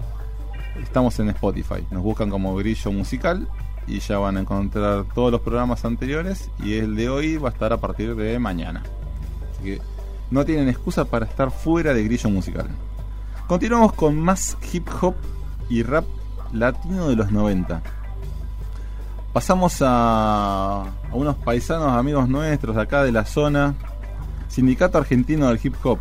estamos 0.82 1.20
en 1.20 1.30
Spotify. 1.30 1.86
Nos 1.92 2.04
buscan 2.04 2.30
como 2.30 2.56
Grillo 2.56 2.92
Musical 2.94 3.50
y 3.86 4.00
ya 4.00 4.18
van 4.18 4.38
a 4.38 4.40
encontrar 4.40 5.06
todos 5.14 5.30
los 5.30 5.42
programas 5.42 5.84
anteriores 5.84 6.50
y 6.64 6.76
el 6.76 6.96
de 6.96 7.10
hoy 7.10 7.36
va 7.36 7.50
a 7.50 7.52
estar 7.52 7.74
a 7.74 7.78
partir 7.78 8.16
de 8.16 8.40
mañana. 8.40 8.82
Así 9.52 9.64
que 9.64 9.82
no 10.34 10.46
tienen 10.46 10.68
excusa 10.68 11.06
para 11.06 11.28
estar 11.28 11.52
fuera 11.52 11.94
de 11.94 12.04
Grillo 12.04 12.28
Musical. 12.32 12.68
Continuamos 13.48 13.94
con 13.94 14.20
más 14.20 14.58
hip 14.74 14.88
hop 15.00 15.14
y 15.70 15.84
rap 15.84 16.06
latino 16.52 17.08
de 17.08 17.16
los 17.16 17.32
90. 17.32 17.84
Pasamos 19.32 19.78
a, 19.82 20.82
a 20.82 21.14
unos 21.14 21.36
paisanos 21.36 21.92
amigos 21.92 22.28
nuestros 22.28 22.76
acá 22.78 23.04
de 23.04 23.12
la 23.12 23.26
zona, 23.26 23.76
Sindicato 24.48 24.98
Argentino 24.98 25.50
del 25.50 25.60
Hip 25.64 25.76
Hop. 25.84 26.00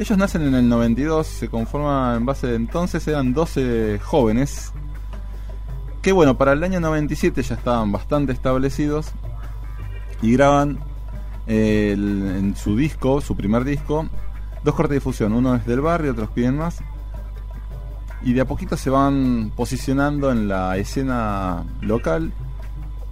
Ellos 0.00 0.18
nacen 0.18 0.42
en 0.42 0.54
el 0.56 0.68
92, 0.68 1.24
se 1.24 1.48
conforman 1.48 2.16
en 2.16 2.26
base 2.26 2.48
de 2.48 2.56
entonces, 2.56 3.06
eran 3.06 3.32
12 3.32 4.00
jóvenes, 4.02 4.72
que 6.02 6.10
bueno, 6.10 6.36
para 6.36 6.54
el 6.54 6.64
año 6.64 6.80
97 6.80 7.40
ya 7.40 7.54
estaban 7.54 7.92
bastante 7.92 8.32
establecidos 8.32 9.12
y 10.22 10.32
graban 10.32 10.80
en 11.46 12.54
su 12.56 12.76
disco, 12.76 13.20
su 13.20 13.36
primer 13.36 13.64
disco, 13.64 14.08
dos 14.62 14.74
cortes 14.74 14.90
de 14.90 14.96
difusión, 14.96 15.32
uno 15.32 15.54
es 15.54 15.66
del 15.66 15.80
barrio, 15.80 16.12
otros 16.12 16.30
piden 16.30 16.56
más, 16.56 16.78
y 18.22 18.32
de 18.32 18.40
a 18.40 18.46
poquito 18.46 18.76
se 18.76 18.90
van 18.90 19.52
posicionando 19.54 20.32
en 20.32 20.48
la 20.48 20.76
escena 20.78 21.64
local, 21.82 22.32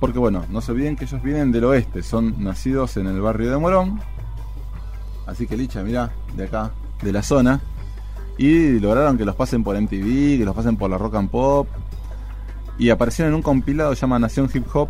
porque 0.00 0.18
bueno, 0.18 0.44
no 0.48 0.60
se 0.62 0.72
olviden 0.72 0.96
que 0.96 1.04
ellos 1.04 1.22
vienen 1.22 1.52
del 1.52 1.64
oeste, 1.64 2.02
son 2.02 2.42
nacidos 2.42 2.96
en 2.96 3.06
el 3.06 3.20
barrio 3.20 3.50
de 3.50 3.58
Morón, 3.58 4.00
así 5.26 5.46
que 5.46 5.56
Licha, 5.56 5.82
mirá, 5.82 6.10
de 6.34 6.44
acá, 6.44 6.72
de 7.02 7.12
la 7.12 7.22
zona, 7.22 7.60
y 8.38 8.80
lograron 8.80 9.18
que 9.18 9.26
los 9.26 9.36
pasen 9.36 9.62
por 9.62 9.78
MTV, 9.78 10.38
que 10.38 10.44
los 10.44 10.56
pasen 10.56 10.76
por 10.76 10.90
la 10.90 10.96
Rock 10.96 11.16
and 11.16 11.30
Pop, 11.30 11.68
y 12.78 12.88
aparecieron 12.88 13.32
en 13.32 13.36
un 13.36 13.42
compilado 13.42 13.92
llamado 13.92 14.20
Nación 14.20 14.50
Hip 14.52 14.66
Hop, 14.74 14.88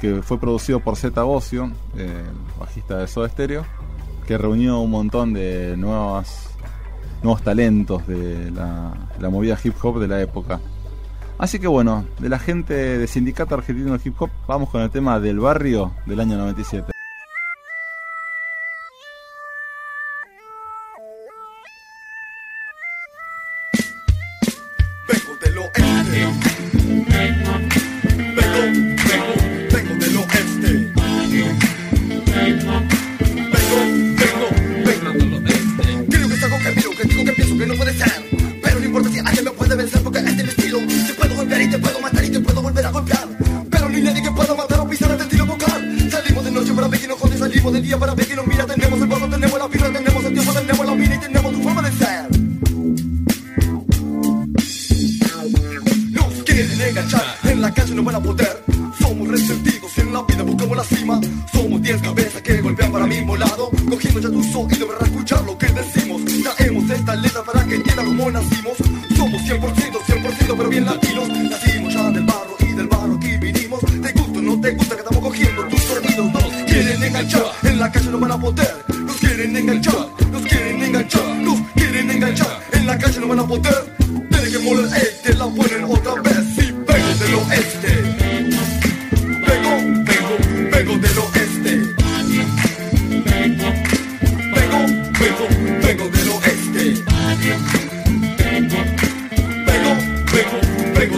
que 0.00 0.22
fue 0.22 0.38
producido 0.38 0.80
por 0.80 0.96
Zeta 0.96 1.22
Bocio, 1.22 1.70
eh, 1.96 2.22
bajista 2.58 2.98
de 2.98 3.06
Soda 3.06 3.28
Stereo, 3.28 3.64
que 4.26 4.36
reunió 4.38 4.80
un 4.80 4.90
montón 4.90 5.32
de 5.32 5.76
nuevos 5.76 7.42
talentos 7.42 8.06
de 8.06 8.50
la, 8.50 8.92
la 9.18 9.30
movida 9.30 9.58
hip 9.62 9.74
hop 9.82 10.00
de 10.00 10.08
la 10.08 10.20
época. 10.20 10.60
Así 11.38 11.58
que 11.58 11.66
bueno, 11.66 12.06
de 12.18 12.28
la 12.28 12.38
gente 12.38 12.74
de 12.74 13.06
Sindicato 13.06 13.54
Argentino 13.54 13.92
de 13.92 14.00
Hip 14.02 14.20
Hop, 14.22 14.30
vamos 14.48 14.70
con 14.70 14.80
el 14.80 14.90
tema 14.90 15.20
del 15.20 15.38
barrio 15.38 15.92
del 16.06 16.20
año 16.20 16.38
97. 16.38 16.95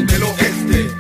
Del 0.09 0.23
oeste. 0.23 0.91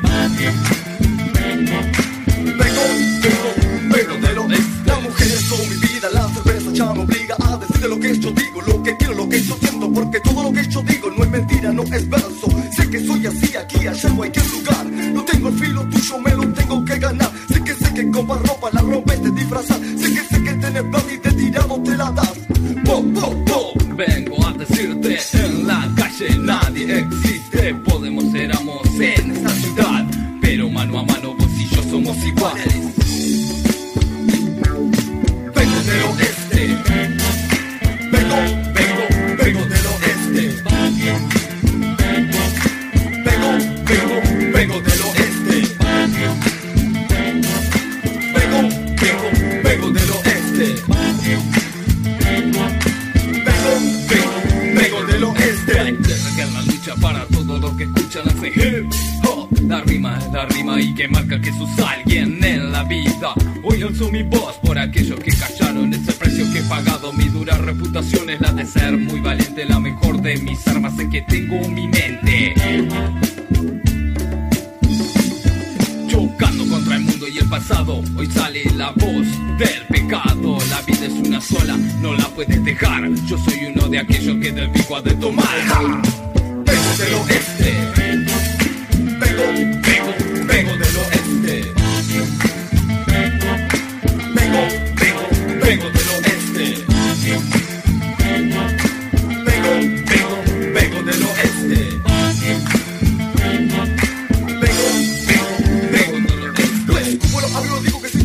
Vengo, 1.53 2.83
vengo, 3.23 3.51
vengo 3.94 4.14
del 4.27 4.38
oeste. 4.38 4.83
Las 4.87 5.03
mujeres 5.03 5.51
mi 5.68 5.88
vida, 5.88 6.09
la 6.12 6.29
cerveza 6.29 6.71
ya 6.73 6.92
me 6.92 7.01
obliga 7.01 7.37
a 7.40 7.57
decir 7.57 7.88
lo 7.88 7.99
que 7.99 8.18
yo 8.18 8.31
digo, 8.31 8.62
lo 8.62 8.83
que 8.83 8.97
quiero, 8.97 9.14
lo 9.14 9.29
que 9.29 9.42
yo 9.42 9.57
siento, 9.61 9.92
porque 9.92 10.21
todo 10.21 10.42
lo 10.42 10.53
que 10.53 10.68
yo 10.68 10.83
digo 10.83 11.11
no 11.11 11.25
es 11.25 11.31
mentira, 11.31 11.73
no 11.73 11.83
es 11.83 12.09
verso. 12.09 12.49
Sé 12.77 12.88
que 12.90 13.05
soy 13.05 13.27
así 13.27 13.57
aquí, 13.57 13.87
allá 13.87 14.09
en 14.09 14.16
cualquier 14.16 14.38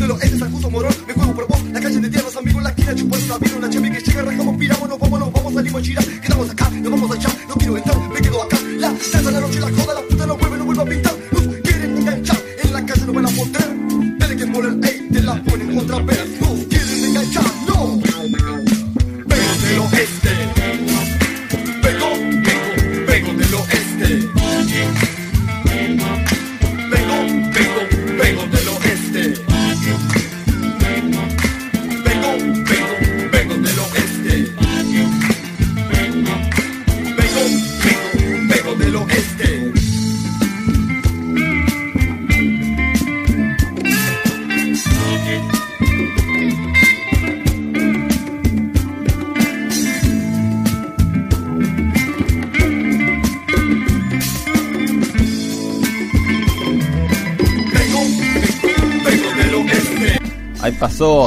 soy 0.04 0.08
del 0.08 0.10
oeste, 0.12 0.38
Sarcuso 0.38 0.70
Morón. 0.70 0.94
Me 1.06 1.14
juego 1.14 1.34
por 1.34 1.48
vos, 1.48 1.64
la 1.64 1.80
calle 1.80 2.00
de 2.00 2.10
tierras, 2.10 2.36
amigos, 2.36 2.62
la 2.62 2.68
esquina, 2.70 2.94
chupando 2.94 3.26
una 3.26 3.38
vida, 3.38 3.56
una 3.56 3.70
chemi 3.70 3.90
que 3.90 4.00
llega, 4.00 4.22
rajamos, 4.22 4.56
piramos, 4.56 4.88
vamos, 4.98 5.20
nos 5.20 5.32
vamos, 5.32 5.54
salimos, 5.54 5.82
gira. 5.82 6.02
Quedamos 6.22 6.50
acá, 6.50 6.70
nos 6.70 6.90
vamos 6.90 7.10
allá, 7.10 7.28
no 7.48 7.54
quiero 7.54 7.76
entrar, 7.76 7.98
me 8.10 8.20
quedo 8.20 8.42
acá. 8.42 8.58
La 8.78 8.94
salsa, 8.98 9.30
la 9.30 9.40
noche, 9.40 9.60
la 9.60 9.70
joda, 9.70 9.93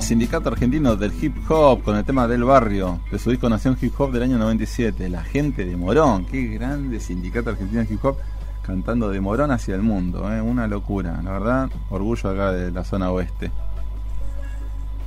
Sindicato 0.02 0.50
Argentino 0.50 0.96
del 0.96 1.14
Hip 1.22 1.36
Hop 1.52 1.84
con 1.84 1.96
el 1.98 2.04
tema 2.04 2.28
del 2.28 2.44
barrio 2.44 3.00
de 3.12 3.20
su 3.20 3.30
disco 3.30 3.48
Nación 3.48 3.78
Hip 3.80 3.94
Hop 4.00 4.12
del 4.12 4.24
año 4.24 4.40
97. 4.40 5.08
La 5.08 5.24
gente 5.24 5.66
de 5.66 5.78
Morón, 5.78 6.26
qué 6.26 6.48
grande 6.48 7.00
Sindicato 7.00 7.52
Argentino 7.52 7.84
de 7.84 7.94
Hip 7.94 8.04
Hop 8.04 8.18
cantando 8.64 9.10
de 9.10 9.22
Morón 9.22 9.52
hacia 9.52 9.76
el 9.76 9.84
mundo, 9.84 10.34
¿eh? 10.34 10.42
una 10.42 10.66
locura, 10.66 11.22
la 11.24 11.32
verdad, 11.32 11.70
orgullo 11.92 12.28
acá 12.28 12.54
de 12.54 12.72
la 12.72 12.84
zona 12.84 13.12
oeste. 13.12 13.52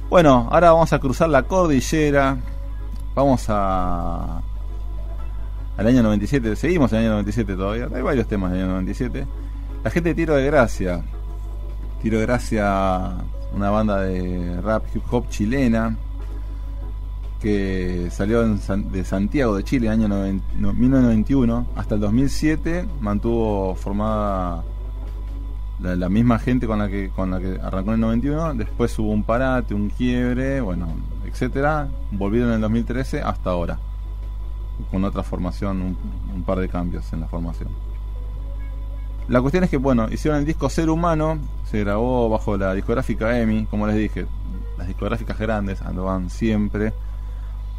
Bueno, 0.08 0.48
ahora 0.52 0.70
vamos 0.70 0.92
a 0.92 1.00
cruzar 1.00 1.30
la 1.30 1.42
cordillera, 1.42 2.38
vamos 3.16 3.46
a 3.48 4.40
al 5.76 5.86
año 5.86 6.04
97, 6.04 6.54
seguimos 6.54 6.92
en 6.92 6.98
el 6.98 7.04
año 7.06 7.12
97 7.14 7.56
todavía, 7.56 7.88
hay 7.92 8.02
varios 8.02 8.28
temas 8.28 8.52
del 8.52 8.60
año 8.60 8.70
97. 8.70 9.26
La 9.82 9.90
gente 9.90 10.10
de 10.10 10.14
Tiro 10.14 10.36
de 10.36 10.46
Gracia, 10.46 11.02
Tiro 12.00 12.20
de 12.20 12.26
Gracia, 12.26 13.16
una 13.54 13.70
banda 13.70 14.00
de 14.02 14.60
rap 14.60 14.84
hip 14.94 15.02
hop 15.10 15.28
chilena 15.28 15.96
que 17.40 18.08
salió 18.10 18.46
de 18.46 19.04
Santiago 19.04 19.56
de 19.56 19.64
Chile 19.64 19.88
año 19.88 20.08
noven- 20.08 20.42
no, 20.58 20.72
1991 20.74 21.66
hasta 21.74 21.94
el 21.94 22.00
2007 22.02 22.86
mantuvo 23.00 23.74
formada 23.76 24.62
la, 25.80 26.08
misma 26.10 26.38
gente 26.38 26.66
con 26.66 26.78
la 26.78 26.88
que 26.88 27.08
con 27.08 27.30
la 27.30 27.40
que 27.40 27.58
arrancó 27.62 27.90
en 27.90 27.94
el 27.94 28.00
91 28.00 28.54
después 28.54 28.98
hubo 28.98 29.10
un 29.10 29.22
parate 29.24 29.72
un 29.74 29.88
quiebre 29.88 30.60
bueno 30.60 30.88
etcétera 31.26 31.88
volvieron 32.12 32.50
en 32.50 32.56
el 32.56 32.60
2013 32.60 33.22
hasta 33.22 33.50
ahora 33.50 33.78
con 34.90 35.02
otra 35.04 35.22
formación 35.22 35.96
un 36.34 36.42
par 36.42 36.58
de 36.58 36.68
cambios 36.68 37.10
en 37.14 37.20
la 37.20 37.26
formación 37.28 37.70
la 39.30 39.40
cuestión 39.40 39.62
es 39.62 39.70
que, 39.70 39.76
bueno, 39.76 40.08
hicieron 40.10 40.40
el 40.40 40.44
disco 40.44 40.68
Ser 40.68 40.90
Humano, 40.90 41.38
se 41.70 41.78
grabó 41.78 42.28
bajo 42.28 42.56
la 42.56 42.74
discográfica 42.74 43.38
EMI, 43.38 43.66
como 43.66 43.86
les 43.86 43.94
dije, 43.94 44.26
las 44.76 44.88
discográficas 44.88 45.38
grandes 45.38 45.82
andaban 45.82 46.30
siempre 46.30 46.92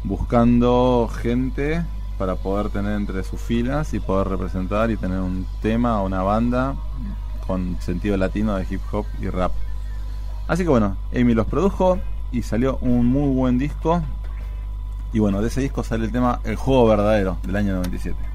buscando 0.02 1.10
gente 1.14 1.84
para 2.16 2.36
poder 2.36 2.70
tener 2.70 2.96
entre 2.96 3.22
sus 3.22 3.38
filas 3.38 3.92
y 3.92 4.00
poder 4.00 4.28
representar 4.28 4.90
y 4.90 4.96
tener 4.96 5.20
un 5.20 5.46
tema 5.60 6.00
o 6.00 6.06
una 6.06 6.22
banda 6.22 6.74
con 7.46 7.76
sentido 7.82 8.16
latino 8.16 8.56
de 8.56 8.66
hip 8.70 8.80
hop 8.90 9.04
y 9.20 9.28
rap. 9.28 9.52
Así 10.48 10.62
que 10.62 10.70
bueno, 10.70 10.96
EMI 11.12 11.34
los 11.34 11.46
produjo 11.46 11.98
y 12.30 12.44
salió 12.44 12.78
un 12.80 13.04
muy 13.04 13.28
buen 13.34 13.58
disco. 13.58 14.02
Y 15.12 15.18
bueno, 15.18 15.42
de 15.42 15.48
ese 15.48 15.60
disco 15.60 15.84
sale 15.84 16.06
el 16.06 16.12
tema 16.12 16.40
El 16.44 16.56
Juego 16.56 16.86
Verdadero 16.86 17.36
del 17.42 17.56
año 17.56 17.74
97. 17.74 18.31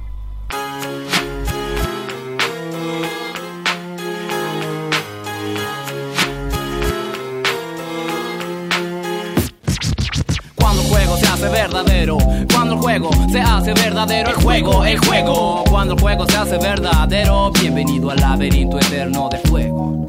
Hace 13.70 13.82
verdadero, 13.84 14.30
el 14.30 14.36
juego, 14.36 14.86
el 14.86 14.98
juego, 14.98 15.64
cuando 15.70 15.94
el 15.94 16.00
juego 16.00 16.26
se 16.26 16.38
hace 16.38 16.58
verdadero, 16.58 17.52
bienvenido 17.52 18.10
al 18.12 18.18
laberinto 18.18 18.80
eterno 18.80 19.28
de 19.30 19.40
fuego. 19.40 20.06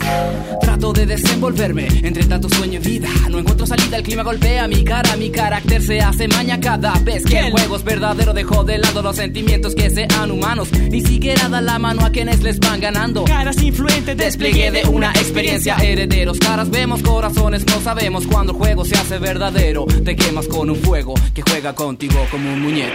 Trato 0.60 0.92
de 0.92 1.06
desenvolverme 1.06 1.88
entre 2.02 2.24
tanto 2.24 2.48
sueño 2.48 2.78
y 2.80 2.84
vida. 2.84 3.08
No 3.28 3.38
encuentro 3.38 3.66
salida, 3.66 3.96
el 3.96 4.02
clima 4.02 4.22
golpea 4.22 4.68
mi 4.68 4.84
cara. 4.84 5.16
Mi 5.16 5.30
carácter 5.30 5.82
se 5.82 6.00
hace 6.00 6.28
maña 6.28 6.60
cada 6.60 6.92
vez 7.00 7.24
que 7.24 7.38
el 7.38 7.50
juego 7.50 7.76
es 7.76 7.84
verdadero. 7.84 8.32
Dejo 8.32 8.64
de 8.64 8.78
lado 8.78 9.02
los 9.02 9.16
sentimientos 9.16 9.74
que 9.74 9.90
sean 9.90 10.30
humanos. 10.30 10.72
Ni 10.72 11.00
siquiera 11.00 11.48
da 11.48 11.60
la 11.60 11.78
mano 11.78 12.04
a 12.04 12.10
quienes 12.10 12.42
les 12.42 12.58
van 12.60 12.80
ganando. 12.80 13.24
Caras 13.24 13.62
influentes, 13.62 14.16
Despliegue 14.16 14.70
de 14.70 14.88
una 14.88 15.10
experiencia 15.10 15.76
herederos 15.76 16.38
Caras 16.38 16.70
vemos, 16.70 17.02
corazones 17.02 17.64
no 17.66 17.80
sabemos 17.80 18.26
Cuando 18.26 18.52
el 18.52 18.58
juego 18.58 18.84
se 18.84 18.96
hace 18.96 19.18
verdadero 19.18 19.84
Te 20.04 20.16
quemas 20.16 20.46
con 20.48 20.70
un 20.70 20.76
fuego 20.76 21.14
que 21.34 21.42
juega 21.42 21.74
contigo 21.74 22.16
como 22.30 22.52
un 22.52 22.62
muñeco 22.62 22.94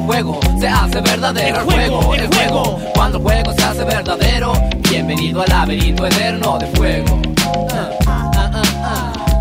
Cuando 0.00 0.14
el 0.14 0.24
juego 0.24 0.40
se 0.58 0.68
hace 0.68 1.00
verdadero 1.00 1.56
El 1.58 1.64
juego, 1.64 2.14
el 2.14 2.26
juego 2.34 2.80
Cuando 2.94 3.18
el 3.18 3.24
juego 3.24 3.52
se 3.52 3.62
hace 3.62 3.84
verdadero 3.84 4.52
Bienvenido 4.88 5.42
al 5.42 5.48
laberinto 5.48 6.06
eterno 6.06 6.58
de 6.58 6.66
fuego 6.68 7.20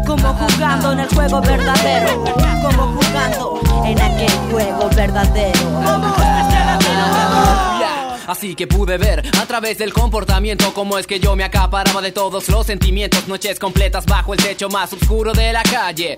Como 0.06 0.34
jugando 0.34 0.92
en 0.92 1.00
el 1.00 1.08
juego 1.10 1.42
verdadero. 1.42 2.24
Como 2.62 2.88
jugando 2.94 3.62
en 3.86 4.02
aquel 4.02 4.32
juego 4.52 4.90
verdadero. 4.96 5.60
Así 8.28 8.56
que 8.56 8.68
pude 8.68 8.98
ver 8.98 9.24
a 9.40 9.46
través 9.46 9.78
del 9.78 9.94
comportamiento 9.94 10.74
cómo 10.74 10.98
es 10.98 11.08
que 11.08 11.20
yo 11.20 11.36
me 11.36 11.44
acaparaba 11.44 12.02
de 12.02 12.12
todos 12.12 12.50
los 12.50 12.66
sentimientos. 12.66 13.28
Noches 13.28 13.60
completas 13.60 14.06
bajo 14.06 14.34
el 14.34 14.42
techo 14.42 14.68
más 14.70 14.92
oscuro 14.94 15.32
de 15.34 15.54
la 15.54 15.64
calle. 15.64 16.18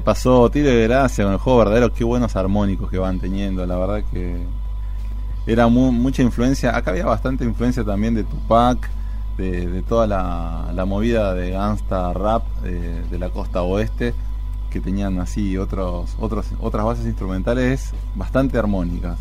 Pasó 0.00 0.50
Tiro 0.50 0.68
de 0.68 0.82
Gracia 0.88 1.24
con 1.24 1.32
el 1.34 1.38
juego 1.38 1.58
verdadero. 1.60 1.92
Qué 1.92 2.04
buenos 2.04 2.36
armónicos 2.36 2.90
que 2.90 2.98
van 2.98 3.18
teniendo. 3.20 3.64
La 3.66 3.76
verdad 3.76 4.02
que 4.10 4.36
era 5.46 5.68
mu- 5.68 5.92
mucha 5.92 6.22
influencia. 6.22 6.76
Acá 6.76 6.90
había 6.90 7.06
bastante 7.06 7.44
influencia 7.44 7.84
también 7.84 8.14
de 8.14 8.24
Tupac, 8.24 8.88
de, 9.36 9.82
toda 9.88 10.06
la, 10.06 10.70
la 10.74 10.84
movida 10.84 11.34
de 11.34 11.50
gangsta 11.52 12.12
rap 12.12 12.42
eh, 12.64 13.02
de 13.10 13.18
la 13.18 13.30
costa 13.30 13.62
oeste, 13.62 14.14
que 14.70 14.80
tenían 14.80 15.18
así 15.18 15.56
otros, 15.56 16.14
otros, 16.20 16.46
otras 16.60 16.84
bases 16.84 17.06
instrumentales 17.06 17.92
bastante 18.14 18.58
armónicas. 18.58 19.18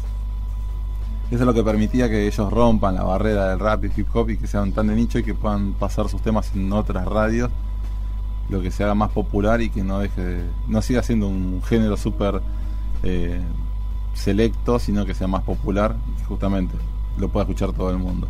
Eso 1.32 1.42
es 1.42 1.46
lo 1.46 1.54
que 1.54 1.64
permitía 1.64 2.10
que 2.10 2.28
ellos 2.28 2.52
rompan 2.52 2.96
la 2.96 3.04
barrera 3.04 3.50
del 3.50 3.60
rap 3.60 3.86
y 3.86 3.92
hip 3.96 4.08
hop 4.14 4.32
y 4.32 4.38
que 4.38 4.48
sean 4.48 4.72
tan 4.72 4.88
de 4.88 4.96
nicho 4.96 5.20
y 5.20 5.24
que 5.24 5.36
puedan 5.36 5.74
pasar 5.74 6.10
sus 6.10 6.22
temas 6.22 6.52
en 6.56 6.74
otras 6.74 7.06
radios 7.06 7.52
lo 8.50 8.62
que 8.62 8.72
se 8.72 8.84
haga 8.84 8.96
más 8.96 9.12
popular 9.12 9.62
y 9.62 9.70
que 9.70 9.84
no 9.84 10.00
deje 10.00 10.22
de- 10.24 10.50
no 10.68 10.82
siga 10.82 11.04
siendo 11.04 11.28
un 11.28 11.62
género 11.64 11.98
súper 11.98 12.42
eh, 13.04 13.40
selecto, 14.14 14.80
sino 14.80 15.06
que 15.06 15.14
sea 15.14 15.28
más 15.28 15.44
popular 15.44 15.96
justamente 16.28 16.76
lo 17.18 17.30
pueda 17.30 17.44
escuchar 17.44 17.72
todo 17.74 17.92
el 17.92 17.98
mundo. 17.98 18.28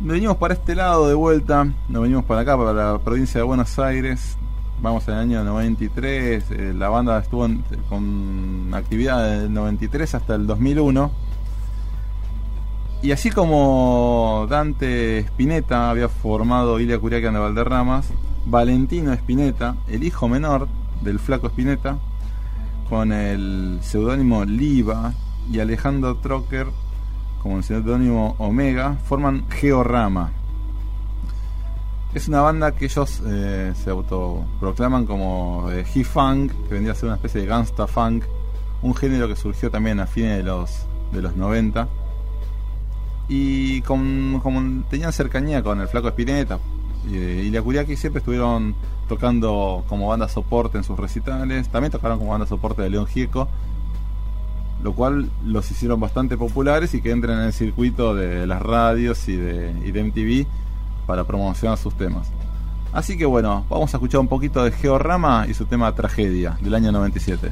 Venimos 0.00 0.36
para 0.36 0.54
este 0.54 0.74
lado 0.74 1.06
de 1.08 1.14
vuelta, 1.14 1.64
nos 1.88 2.02
venimos 2.02 2.24
para 2.24 2.40
acá, 2.40 2.56
para 2.56 2.72
la 2.72 2.98
provincia 2.98 3.38
de 3.38 3.44
Buenos 3.44 3.78
Aires. 3.78 4.36
Vamos 4.80 5.06
el 5.06 5.14
año 5.14 5.44
93, 5.44 6.50
eh, 6.50 6.74
la 6.76 6.88
banda 6.88 7.18
estuvo 7.20 7.48
con 7.88 8.70
actividad 8.74 9.22
del 9.42 9.52
93 9.52 10.14
hasta 10.16 10.34
el 10.34 10.46
2001. 10.46 11.10
Y 13.02 13.12
así 13.12 13.30
como 13.30 14.46
Dante 14.48 15.18
Spinetta 15.20 15.90
había 15.90 16.08
formado 16.08 16.78
Ilia 16.80 16.98
Curiaquian 16.98 17.34
de 17.34 17.40
Valderramas, 17.40 18.08
Valentino 18.46 19.12
Spinetta, 19.12 19.76
el 19.88 20.04
hijo 20.04 20.28
menor 20.28 20.68
del 21.00 21.18
flaco 21.18 21.48
Spinetta, 21.48 21.98
con 22.88 23.12
el 23.12 23.78
seudónimo 23.82 24.44
Liva 24.44 25.12
y 25.50 25.60
Alejandro 25.60 26.16
Trocker 26.16 26.66
como 27.42 27.58
el 27.58 27.64
seudónimo 27.64 28.36
Omega, 28.38 28.96
forman 29.04 29.44
Georama. 29.50 30.30
Es 32.14 32.28
una 32.28 32.40
banda 32.40 32.72
que 32.72 32.84
ellos 32.84 33.20
eh, 33.26 33.72
se 33.74 33.90
autoproclaman 33.90 35.06
como 35.06 35.68
eh, 35.72 35.84
G-Funk, 35.84 36.52
que 36.68 36.74
vendría 36.74 36.92
a 36.92 36.94
ser 36.94 37.06
una 37.06 37.16
especie 37.16 37.40
de 37.40 37.46
gangsta 37.48 37.86
funk, 37.86 38.24
un 38.82 38.94
género 38.94 39.26
que 39.26 39.34
surgió 39.34 39.70
también 39.70 39.98
a 39.98 40.06
fines 40.06 40.36
de 40.36 40.42
los, 40.44 40.86
de 41.12 41.22
los 41.22 41.36
90 41.36 41.88
y 43.28 43.80
como 43.82 44.84
tenían 44.90 45.12
cercanía 45.12 45.62
con 45.62 45.80
el 45.80 45.88
Flaco 45.88 46.08
Espineta 46.08 46.58
y, 47.10 47.50
la 47.50 47.62
Curiaki 47.62 47.96
siempre 47.96 48.20
estuvieron 48.20 48.74
tocando 49.08 49.84
como 49.88 50.08
banda 50.08 50.28
soporte 50.28 50.78
en 50.78 50.84
sus 50.84 50.98
recitales, 50.98 51.68
también 51.68 51.90
tocaron 51.90 52.18
como 52.18 52.30
banda 52.30 52.46
soporte 52.46 52.82
de 52.82 52.90
León 52.90 53.06
Gieco, 53.06 53.48
lo 54.82 54.94
cual 54.94 55.30
los 55.44 55.70
hicieron 55.70 56.00
bastante 56.00 56.36
populares 56.36 56.94
y 56.94 57.02
que 57.02 57.10
entren 57.10 57.38
en 57.38 57.44
el 57.44 57.52
circuito 57.52 58.14
de 58.14 58.46
las 58.46 58.62
radios 58.62 59.28
y 59.28 59.36
de, 59.36 59.74
y 59.84 59.92
de 59.92 60.04
MTV 60.04 60.46
para 61.06 61.24
promocionar 61.24 61.78
sus 61.78 61.94
temas. 61.94 62.30
Así 62.92 63.16
que 63.16 63.24
bueno, 63.24 63.64
vamos 63.70 63.92
a 63.94 63.96
escuchar 63.96 64.20
un 64.20 64.28
poquito 64.28 64.62
de 64.62 64.70
Georama 64.70 65.46
y 65.48 65.54
su 65.54 65.64
tema 65.64 65.94
Tragedia 65.94 66.58
del 66.60 66.74
año 66.74 66.92
97. 66.92 67.50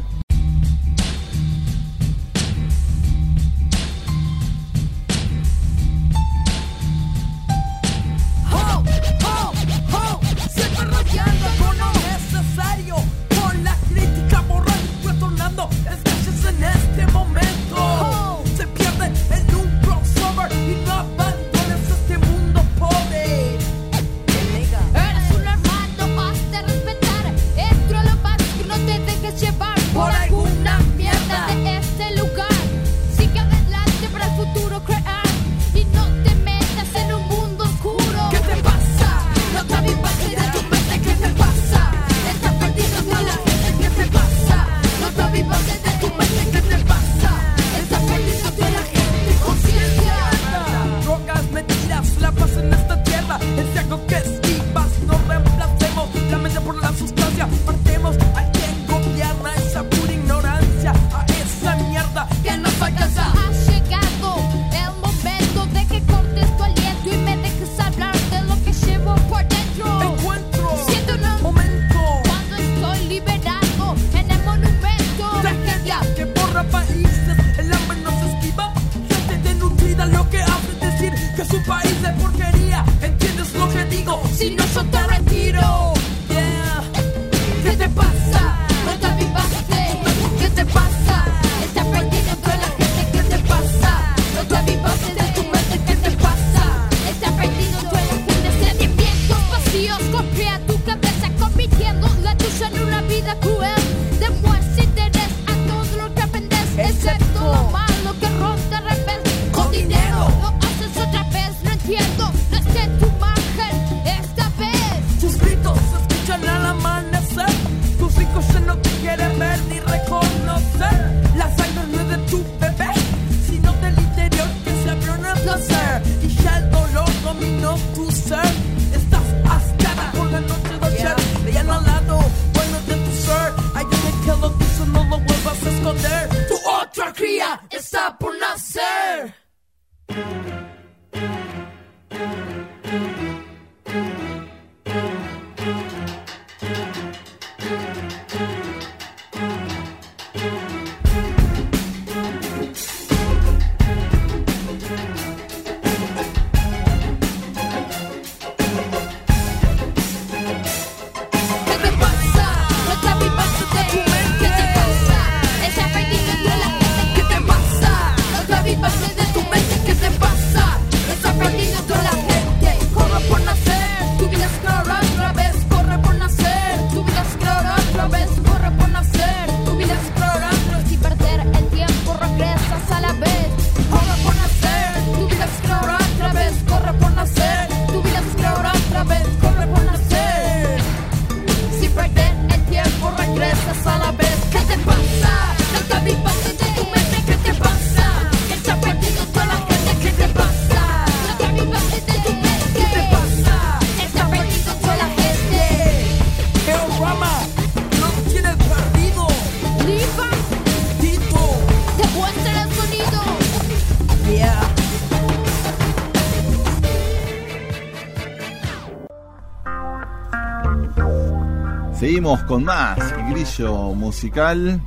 Seguimos 222.01 222.43
con 222.45 222.65
más 222.65 222.99
grillo 223.29 223.93
musical, 223.93 224.81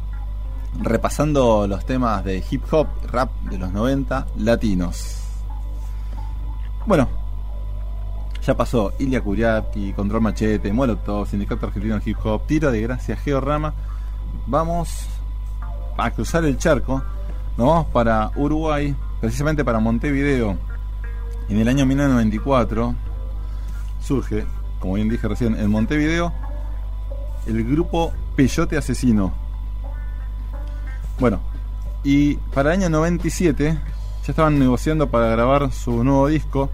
repasando 0.82 1.68
los 1.68 1.86
temas 1.86 2.26
de 2.26 2.43
hip 2.49 2.64
hop, 2.72 2.88
rap 3.05 3.30
de 3.51 3.59
los 3.59 3.72
90, 3.72 4.26
latinos. 4.38 5.22
Bueno, 6.88 7.07
ya 8.43 8.57
pasó 8.57 8.93
Ilya 8.97 9.22
Kuriaki, 9.22 9.93
Control 9.93 10.22
Machete, 10.24 10.74
Molotov, 10.74 11.28
Sindicato 11.28 11.68
Argentino 11.68 11.99
de 11.99 12.09
Hip 12.09 12.18
Hop, 12.24 12.47
Tiro 12.47 12.72
de 12.72 12.82
Gracia, 12.82 13.16
Georama. 13.16 13.76
Vamos 14.47 15.05
a 15.95 16.09
cruzar 16.09 16.43
el 16.45 16.57
charco, 16.57 17.03
nos 17.57 17.68
vamos 17.68 17.86
para 17.93 18.32
Uruguay, 18.36 18.95
precisamente 19.22 19.64
para 19.64 19.78
Montevideo. 19.78 20.57
En 21.47 21.59
el 21.59 21.68
año 21.68 21.86
1994 21.86 22.95
surge, 24.01 24.45
como 24.80 24.95
bien 24.95 25.09
dije 25.09 25.28
recién, 25.28 25.55
en 25.55 25.70
Montevideo 25.70 26.34
el 27.47 27.63
grupo 27.63 28.11
Peyote 28.35 28.77
Asesino. 28.77 29.33
Bueno, 31.19 31.41
y 32.03 32.35
para 32.53 32.73
el 32.73 32.81
año 32.81 32.89
97 32.89 33.77
ya 34.25 34.31
estaban 34.31 34.59
negociando 34.59 35.09
para 35.09 35.27
grabar 35.27 35.71
su 35.71 36.03
nuevo 36.03 36.27
disco 36.27 36.69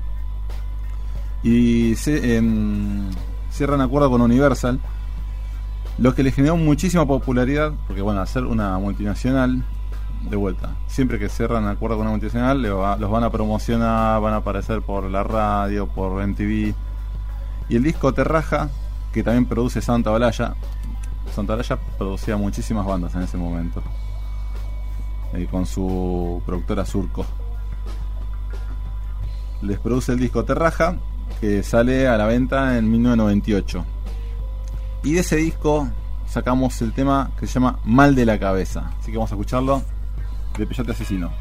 y 1.43 1.95
se, 1.95 2.37
em, 2.37 3.09
cierran 3.51 3.81
acuerdo 3.81 4.09
con 4.09 4.21
Universal, 4.21 4.79
lo 5.97 6.15
que 6.15 6.23
les 6.23 6.33
generó 6.33 6.55
muchísima 6.57 7.05
popularidad, 7.05 7.73
porque 7.87 8.01
bueno, 8.01 8.21
hacer 8.21 8.45
una 8.45 8.77
multinacional, 8.77 9.63
de 10.21 10.35
vuelta, 10.35 10.75
siempre 10.87 11.17
que 11.17 11.29
cierran 11.29 11.67
acuerdo 11.67 11.95
con 11.95 12.05
una 12.05 12.11
multinacional, 12.11 12.61
los 12.61 13.11
van 13.11 13.23
a 13.23 13.29
promocionar, 13.29 14.21
van 14.21 14.33
a 14.33 14.37
aparecer 14.37 14.81
por 14.81 15.05
la 15.05 15.23
radio, 15.23 15.87
por 15.87 16.21
MTV. 16.21 16.73
Y 17.69 17.75
el 17.75 17.83
disco 17.83 18.13
Terraja, 18.13 18.69
que 19.13 19.23
también 19.23 19.45
produce 19.45 19.81
Santa 19.81 20.11
Olaya, 20.11 20.55
Santa 21.33 21.53
Olaya 21.53 21.77
producía 21.97 22.37
muchísimas 22.37 22.85
bandas 22.85 23.15
en 23.15 23.21
ese 23.21 23.37
momento, 23.37 23.81
eh, 25.33 25.47
con 25.49 25.65
su 25.65 26.41
productora 26.45 26.85
Surco 26.85 27.25
les 29.61 29.79
produce 29.79 30.11
el 30.11 30.19
disco 30.19 30.45
Terraja, 30.45 30.97
que 31.41 31.63
sale 31.63 32.07
a 32.07 32.17
la 32.17 32.25
venta 32.25 32.77
en 32.77 32.89
1998. 32.89 33.85
Y 35.03 35.13
de 35.13 35.19
ese 35.21 35.37
disco 35.37 35.87
sacamos 36.27 36.81
el 36.81 36.93
tema 36.93 37.31
que 37.39 37.47
se 37.47 37.55
llama 37.55 37.79
Mal 37.83 38.15
de 38.15 38.25
la 38.25 38.39
Cabeza. 38.39 38.91
Así 38.99 39.11
que 39.11 39.17
vamos 39.17 39.31
a 39.31 39.35
escucharlo 39.35 39.81
de 40.57 40.65
Peyote 40.65 40.91
Asesino. 40.91 41.31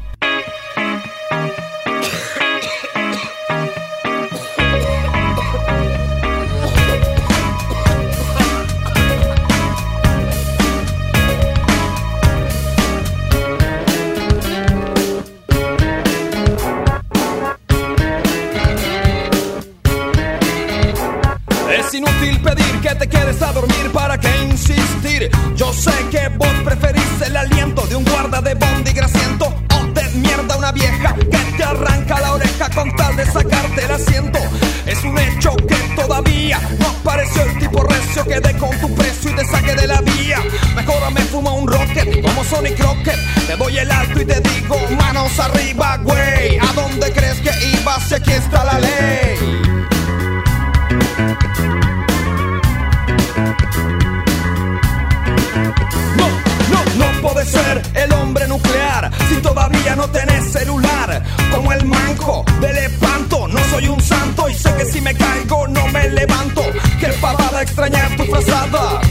Que 22.89 22.95
te 22.95 23.07
quedes 23.07 23.41
a 23.41 23.51
dormir 23.51 23.91
para 23.93 24.19
que 24.19 24.29
insistir. 24.43 25.29
Yo 25.55 25.71
sé 25.73 25.91
que 26.09 26.27
vos 26.29 26.53
preferís 26.63 27.21
el 27.23 27.37
aliento 27.37 27.85
de 27.85 27.95
un 27.95 28.03
guarda 28.03 28.41
de 28.41 28.55
bondi 28.55 28.91
grasiento 28.93 29.53
o 29.75 29.85
de 29.93 30.03
mierda 30.15 30.57
una 30.57 30.71
vieja 30.71 31.13
que 31.15 31.37
te 31.57 31.63
arranca 31.63 32.19
la 32.19 32.33
oreja 32.33 32.69
con 32.69 32.95
tal 32.95 33.15
de 33.15 33.25
sacarte 33.25 33.85
el 33.85 33.91
asiento. 33.91 34.39
Es 34.87 35.03
un 35.03 35.17
hecho 35.19 35.55
que 35.55 35.75
todavía 35.95 36.59
no 36.79 36.87
apareció 36.87 37.43
el 37.43 37.59
tipo 37.59 37.83
recio 37.83 38.23
que 38.25 38.39
dé 38.39 38.57
con 38.57 38.71
tu 38.79 38.95
precio 38.95 39.31
y 39.31 39.35
te 39.35 39.45
saque 39.45 39.75
de 39.75 39.85
la 39.85 40.01
vía. 40.01 40.39
Mejor 40.75 41.11
me 41.11 41.21
fumo 41.21 41.53
un 41.53 41.67
rocket 41.67 42.23
como 42.23 42.43
Sonic 42.43 42.79
Rocket. 42.79 43.19
Te 43.45 43.55
doy 43.55 43.77
el 43.77 43.91
alto 43.91 44.19
y 44.19 44.25
te 44.25 44.41
digo 44.41 44.77
manos 44.97 45.39
arriba, 45.39 45.97
güey. 45.97 46.57
¿A 46.57 46.73
dónde 46.73 47.11
crees 47.11 47.39
que 47.39 47.51
ibas 47.79 48.03
si 48.07 48.15
aquí 48.15 48.31
está 48.31 48.63
la 48.63 48.79
ley? 48.79 49.28
Celular. 60.49 61.23
Como 61.51 61.71
el 61.71 61.85
manco 61.85 62.43
del 62.59 62.77
espanto, 62.77 63.47
no 63.47 63.59
soy 63.65 63.87
un 63.87 64.01
santo 64.01 64.49
y 64.49 64.53
sé 64.53 64.73
que 64.75 64.85
si 64.85 65.01
me 65.01 65.13
caigo 65.13 65.67
no 65.67 65.87
me 65.87 66.09
levanto. 66.09 66.61
Qué 66.99 67.07
pavada 67.21 67.61
extrañar 67.61 68.15
tu 68.17 68.23
frazada 68.25 69.01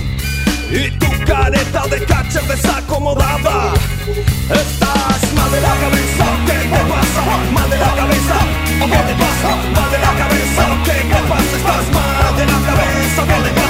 y 0.70 0.90
tu 0.98 1.06
careta 1.24 1.86
de 1.86 2.04
catcher 2.04 2.42
desacomodada. 2.42 3.74
Estás 4.50 5.32
mal 5.34 5.50
de 5.50 5.60
la 5.60 5.74
cabeza, 5.84 6.24
¿qué 6.46 6.58
te 6.72 6.80
pasa? 6.90 7.20
Mal 7.52 7.70
de 7.70 7.78
la 7.78 7.94
cabeza, 7.94 8.36
¿o 8.82 8.86
qué 8.86 9.00
te 9.08 9.14
pasa? 9.22 9.50
Mal 9.76 9.90
de 9.90 9.98
la 9.98 10.12
cabeza, 10.22 10.62
¿qué 10.84 10.98
te 11.12 11.20
pasa? 11.30 11.56
Estás 11.56 11.86
mal 11.92 12.36
de 12.36 12.46
la 12.46 12.58
cabeza, 12.68 13.22
¿qué 13.26 13.48
te 13.48 13.54
pasa? 13.54 13.67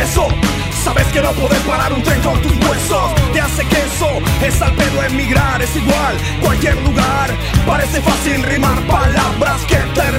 Sabes 0.00 1.06
que 1.12 1.20
no 1.20 1.30
podés 1.32 1.58
parar 1.60 1.92
un 1.92 2.02
tren 2.02 2.22
con 2.22 2.40
tus 2.40 2.52
huesos, 2.52 3.12
te 3.34 3.40
hace 3.40 3.62
queso, 3.66 4.08
es 4.42 4.62
al 4.62 4.74
pedo 4.74 5.02
emigrar, 5.02 5.60
es 5.60 5.76
igual, 5.76 6.16
cualquier 6.40 6.74
lugar. 6.82 7.30
Parece 7.66 8.00
fácil 8.00 8.42
rimar 8.44 8.80
palabras 8.86 9.60
que 9.68 9.76
terminan 9.76 10.09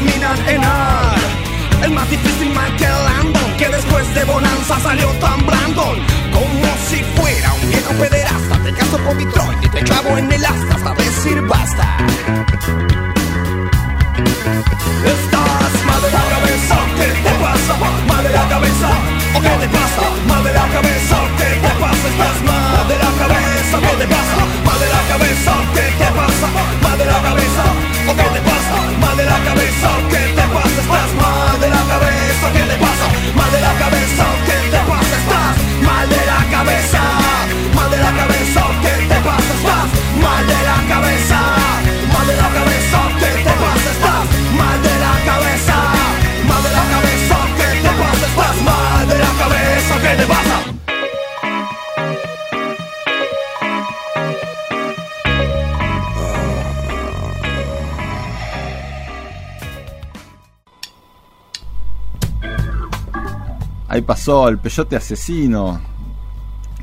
pasó 64.22 64.48
el 64.50 64.60
Peyote 64.60 64.96
Asesino 64.96 65.82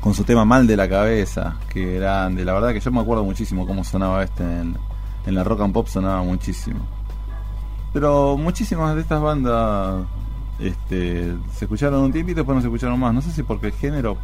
con 0.01 0.13
su 0.13 0.25
tema 0.25 0.43
Mal 0.43 0.67
de 0.67 0.75
la 0.75 0.89
Cabeza, 0.89 1.55
que 1.69 1.97
grande. 1.97 2.43
La 2.43 2.51
verdad 2.51 2.73
que 2.73 2.81
yo 2.81 2.91
me 2.91 2.99
acuerdo 2.99 3.23
muchísimo 3.23 3.65
cómo 3.65 3.85
sonaba 3.85 4.25
este 4.25 4.43
en, 4.43 4.77
en 5.25 5.35
la 5.35 5.45
rock 5.45 5.61
and 5.61 5.73
pop, 5.73 5.87
sonaba 5.87 6.21
muchísimo. 6.21 6.81
Pero 7.93 8.35
muchísimas 8.35 8.93
de 8.93 8.99
estas 9.03 9.21
bandas 9.21 10.05
este, 10.59 11.33
se 11.53 11.63
escucharon 11.63 12.01
un 12.01 12.11
tiempo 12.11 12.31
y 12.31 12.33
después 12.33 12.53
no 12.57 12.61
se 12.61 12.67
escucharon 12.67 12.99
más. 12.99 13.13
No 13.13 13.21
sé 13.21 13.31
si 13.31 13.41
porque 13.41 13.67
el 13.67 13.73
género 13.73 14.17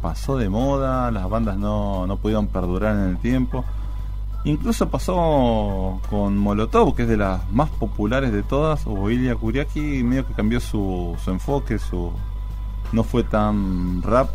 pasó 0.00 0.38
de 0.38 0.48
moda, 0.48 1.10
las 1.10 1.28
bandas 1.28 1.58
no, 1.58 2.06
no 2.06 2.16
pudieron 2.16 2.46
perdurar 2.46 2.96
en 2.96 3.10
el 3.10 3.18
tiempo. 3.18 3.62
Incluso 4.44 4.88
pasó 4.88 6.00
con 6.08 6.38
Molotov, 6.38 6.94
que 6.94 7.02
es 7.02 7.08
de 7.08 7.18
las 7.18 7.46
más 7.50 7.68
populares 7.68 8.32
de 8.32 8.42
todas, 8.42 8.86
o 8.86 9.10
Ilya 9.10 9.34
Kuriaki, 9.34 10.02
medio 10.02 10.26
que 10.26 10.32
cambió 10.32 10.60
su, 10.60 11.14
su 11.22 11.30
enfoque, 11.30 11.78
su 11.78 12.10
no 12.92 13.04
fue 13.04 13.24
tan 13.24 14.02
rap 14.02 14.28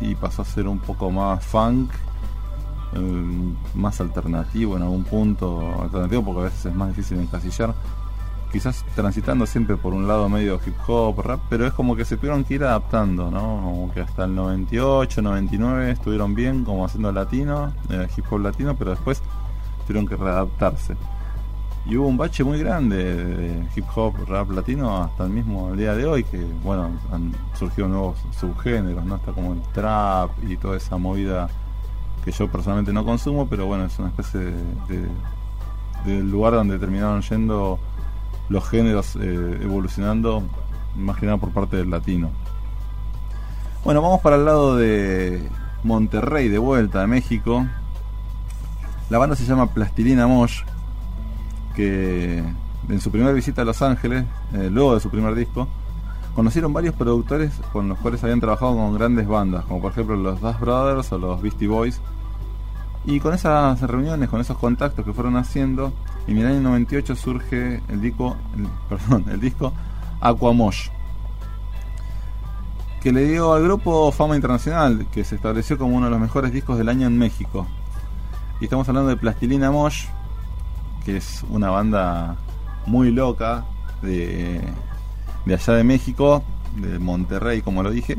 y 0.00 0.14
pasó 0.14 0.42
a 0.42 0.44
ser 0.44 0.68
un 0.68 0.78
poco 0.78 1.10
más 1.10 1.44
funk, 1.44 1.90
eh, 2.94 3.54
más 3.74 4.00
alternativo 4.00 4.76
en 4.76 4.82
algún 4.82 5.04
punto, 5.04 5.82
alternativo 5.82 6.24
porque 6.24 6.40
a 6.40 6.44
veces 6.44 6.66
es 6.66 6.74
más 6.74 6.88
difícil 6.88 7.18
encasillar. 7.18 7.74
Quizás 8.52 8.84
transitando 8.94 9.46
siempre 9.46 9.76
por 9.76 9.94
un 9.94 10.06
lado 10.06 10.28
medio 10.28 10.60
hip 10.64 10.76
hop, 10.86 11.20
rap, 11.22 11.40
pero 11.48 11.66
es 11.66 11.72
como 11.72 11.96
que 11.96 12.04
se 12.04 12.16
tuvieron 12.16 12.44
que 12.44 12.54
ir 12.54 12.62
adaptando, 12.62 13.28
¿no? 13.28 13.40
Como 13.40 13.92
que 13.92 14.00
hasta 14.00 14.26
el 14.26 14.34
98, 14.36 15.22
99 15.22 15.90
estuvieron 15.90 16.36
bien 16.36 16.64
como 16.64 16.84
haciendo 16.84 17.10
latino, 17.10 17.72
eh, 17.90 18.06
hip 18.16 18.24
hop 18.30 18.40
latino, 18.40 18.76
pero 18.76 18.92
después 18.92 19.22
tuvieron 19.86 20.06
que 20.06 20.16
readaptarse. 20.16 20.94
Y 21.86 21.96
hubo 21.96 22.06
un 22.08 22.16
bache 22.16 22.42
muy 22.44 22.58
grande 22.58 22.96
de 22.96 23.66
hip 23.76 23.84
hop, 23.94 24.14
rap 24.26 24.50
latino 24.50 25.02
hasta 25.04 25.24
el 25.24 25.30
mismo 25.30 25.72
día 25.76 25.94
de 25.94 26.06
hoy, 26.06 26.24
que 26.24 26.42
bueno, 26.62 26.90
han 27.12 27.32
surgido 27.58 27.88
nuevos 27.88 28.16
subgéneros, 28.38 29.04
¿no? 29.04 29.16
Está 29.16 29.32
como 29.32 29.52
el 29.52 29.60
trap 29.74 30.30
y 30.48 30.56
toda 30.56 30.78
esa 30.78 30.96
movida 30.96 31.48
que 32.24 32.32
yo 32.32 32.48
personalmente 32.48 32.90
no 32.92 33.04
consumo, 33.04 33.46
pero 33.46 33.66
bueno, 33.66 33.84
es 33.84 33.98
una 33.98 34.08
especie 34.08 34.40
de, 34.40 34.54
de- 36.06 36.22
lugar 36.22 36.54
donde 36.54 36.78
terminaron 36.78 37.20
yendo 37.22 37.78
los 38.48 38.66
géneros 38.68 39.16
eh, 39.16 39.58
evolucionando, 39.62 40.42
más 40.96 41.16
que 41.18 41.26
nada 41.26 41.38
por 41.38 41.50
parte 41.50 41.76
del 41.76 41.90
latino. 41.90 42.30
Bueno, 43.84 44.00
vamos 44.00 44.20
para 44.22 44.36
el 44.36 44.44
lado 44.46 44.76
de 44.76 45.46
Monterrey, 45.82 46.48
de 46.48 46.58
vuelta, 46.58 47.00
de 47.00 47.06
México. 47.06 47.66
La 49.10 49.18
banda 49.18 49.36
se 49.36 49.44
llama 49.44 49.66
Plastilina 49.68 50.26
Mosh, 50.26 50.62
que 51.74 52.42
en 52.88 53.00
su 53.00 53.10
primera 53.10 53.32
visita 53.32 53.62
a 53.62 53.64
Los 53.64 53.82
Ángeles, 53.82 54.24
eh, 54.52 54.68
luego 54.70 54.94
de 54.94 55.00
su 55.00 55.10
primer 55.10 55.34
disco, 55.34 55.68
conocieron 56.34 56.72
varios 56.72 56.94
productores 56.94 57.52
con 57.72 57.88
los 57.88 57.98
cuales 57.98 58.22
habían 58.24 58.40
trabajado 58.40 58.74
con 58.74 58.94
grandes 58.94 59.26
bandas, 59.26 59.64
como 59.64 59.80
por 59.80 59.92
ejemplo 59.92 60.16
los 60.16 60.40
Das 60.40 60.58
Brothers 60.60 61.12
o 61.12 61.18
los 61.18 61.40
Beastie 61.40 61.68
Boys. 61.68 62.00
Y 63.06 63.20
con 63.20 63.34
esas 63.34 63.80
reuniones, 63.82 64.28
con 64.30 64.40
esos 64.40 64.56
contactos 64.56 65.04
que 65.04 65.12
fueron 65.12 65.36
haciendo, 65.36 65.92
en 66.26 66.38
el 66.38 66.46
año 66.46 66.60
98 66.60 67.16
surge 67.16 67.82
el 67.88 68.00
disco, 68.00 68.36
perdón, 68.88 69.26
el 69.30 69.40
disco 69.40 69.72
Aquamosh, 70.20 70.88
que 73.02 73.12
le 73.12 73.26
dio 73.26 73.52
al 73.52 73.62
grupo 73.62 74.10
fama 74.12 74.34
internacional, 74.34 75.06
que 75.12 75.24
se 75.24 75.34
estableció 75.34 75.76
como 75.76 75.96
uno 75.96 76.06
de 76.06 76.10
los 76.10 76.20
mejores 76.20 76.52
discos 76.52 76.78
del 76.78 76.88
año 76.88 77.06
en 77.06 77.18
México. 77.18 77.66
Y 78.60 78.64
estamos 78.64 78.88
hablando 78.88 79.10
de 79.10 79.18
Plastilina 79.18 79.70
Mosh, 79.70 80.06
que 81.04 81.18
es 81.18 81.42
una 81.50 81.70
banda 81.70 82.36
muy 82.86 83.10
loca 83.10 83.64
de, 84.02 84.60
de 85.44 85.54
allá 85.54 85.74
de 85.74 85.84
México, 85.84 86.42
de 86.76 86.98
Monterrey, 86.98 87.62
como 87.62 87.82
lo 87.82 87.90
dije. 87.90 88.16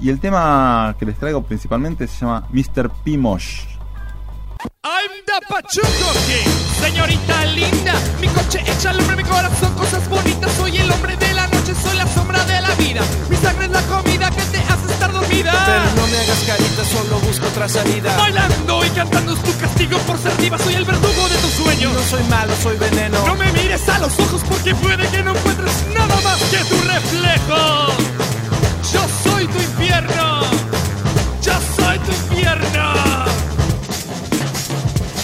Y 0.00 0.10
el 0.10 0.20
tema 0.20 0.94
que 0.98 1.06
les 1.06 1.16
traigo 1.16 1.42
principalmente 1.42 2.06
se 2.06 2.20
llama 2.20 2.46
Mr. 2.50 2.90
P. 3.04 3.16
Mosh. 3.16 3.62
I'm 4.82 5.10
the 5.24 5.46
Pachuco 5.48 6.12
King, 6.26 6.50
señorita 6.80 7.44
linda. 7.46 7.94
Mi 8.20 8.28
coche 8.28 8.60
echa 8.66 8.90
al 8.90 9.00
hombre, 9.00 9.16
mi 9.16 9.24
corazón, 9.24 9.72
cosas 9.74 10.08
bonitas. 10.08 10.52
Soy 10.52 10.76
el 10.76 10.90
hombre 10.90 11.16
de 11.16 11.32
la 11.32 11.46
noche, 11.46 11.74
soy 11.74 11.96
la 11.96 12.06
sombra 12.06 12.44
de 12.44 12.60
la 12.60 12.74
vida. 12.74 13.02
Mi 13.30 13.36
sangre 13.36 13.66
es 13.66 13.70
la 13.70 13.82
comida 13.82 14.30
que 14.30 14.42
te 14.42 14.58
estar 14.58 14.73
dormida. 15.24 15.64
Pero 15.66 16.02
no 16.02 16.06
me 16.08 16.18
hagas 16.18 16.38
carita, 16.46 16.84
solo 16.84 17.18
busco 17.20 17.46
otra 17.46 17.68
salida. 17.68 18.16
Bailando 18.16 18.84
y 18.84 18.90
cantando 18.90 19.34
es 19.34 19.42
tu 19.42 19.58
castigo 19.58 19.98
por 20.00 20.18
ser 20.18 20.36
diva. 20.38 20.58
Soy 20.58 20.74
el 20.74 20.84
verdugo 20.84 21.28
de 21.28 21.36
tus 21.36 21.52
sueños. 21.52 21.92
No 21.92 22.02
soy 22.02 22.24
malo, 22.24 22.52
soy 22.62 22.76
veneno. 22.76 23.26
No 23.26 23.34
me 23.34 23.50
mires 23.52 23.88
a 23.88 23.98
los 23.98 24.18
ojos 24.18 24.42
porque 24.48 24.74
puede 24.74 25.08
que 25.08 25.22
no 25.22 25.34
encuentres 25.36 25.84
nada 25.94 26.16
más 26.22 26.38
que 26.44 26.58
tu 26.58 26.76
reflejo. 26.82 27.86
Yo 28.92 29.30
soy 29.30 29.46
tu 29.46 29.58
infierno. 29.58 30.40
Yo 31.42 31.52
soy 31.76 31.98
tu 31.98 32.10
infierno. 32.10 32.94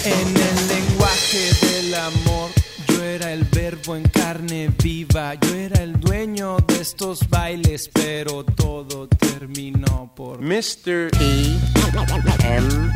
En 0.03 0.27
el 0.27 0.67
lenguaje 0.67 1.53
del 1.61 1.95
amor, 1.95 2.49
yo 2.87 3.03
era 3.03 3.31
el 3.31 3.43
verbo 3.43 3.95
en 3.95 4.03
carne 4.03 4.71
viva. 4.81 5.35
Yo 5.35 5.55
era 5.55 5.83
el 5.83 5.99
dueño 5.99 6.57
de 6.67 6.81
estos 6.81 7.29
bailes, 7.29 7.89
pero 7.93 8.43
todo 8.43 9.07
terminó 9.41 10.13
por 10.15 10.39
Mr. 10.39 11.09
E 11.19 11.57
M 12.43 12.91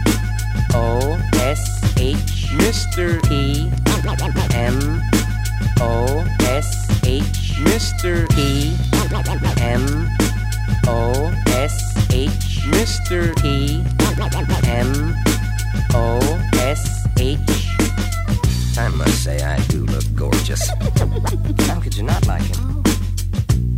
O 0.75 1.17
S 1.41 1.63
H 1.97 2.53
Mr. 2.59 3.19
E 3.31 3.67
M 4.53 5.01
O 5.81 6.23
S 6.41 6.87
H 7.01 7.55
Mr. 7.63 8.27
E 8.37 8.77
M 9.59 10.07
O 10.87 11.31
S 11.47 11.95
H 12.11 12.61
Mr. 12.67 13.33
E 13.43 13.83
M 14.67 15.15
O 15.95 16.19
S 16.59 17.07
H 17.17 17.39
I 18.77 18.89
must 18.89 19.23
say 19.23 19.41
I 19.41 19.59
do 19.67 19.83
look 19.85 20.05
gorgeous. 20.13 20.69
How 21.67 21.79
could 21.79 21.95
you 21.95 22.03
not 22.03 22.27
like 22.27 22.43
him? 22.43 22.84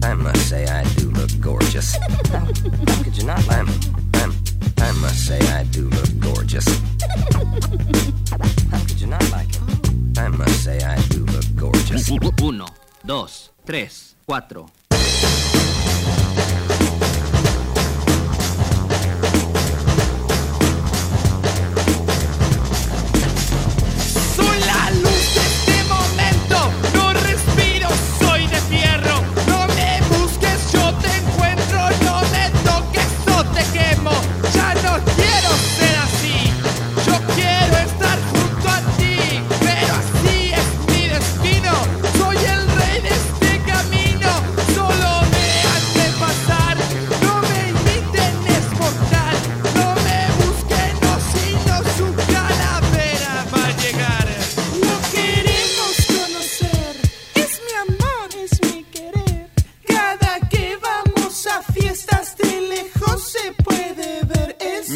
I 0.03 0.13
must 0.13 0.49
say 0.49 0.65
I 0.65 0.83
do 0.95 1.09
look 1.11 1.29
gorgeous. 1.39 1.95
How, 2.31 2.39
how 2.87 3.03
could 3.03 3.17
you 3.17 3.25
not 3.25 3.45
like 3.47 3.67
him? 3.67 4.05
I'm, 4.15 4.31
I 4.77 4.91
must 5.01 5.25
say 5.27 5.39
I 5.49 5.63
do 5.65 5.89
look 5.89 6.19
gorgeous. 6.19 6.65
How 8.71 8.79
could 8.85 9.01
you 9.01 9.07
not 9.07 9.29
like 9.31 9.53
him? 9.55 10.13
I 10.17 10.27
must 10.29 10.63
say 10.63 10.79
I 10.81 10.95
do 11.09 11.25
look 11.25 11.45
gorgeous. 11.55 12.09
Uno, 12.41 12.65
dos, 13.05 13.51
tres, 13.65 14.15
cuatro. 14.27 14.69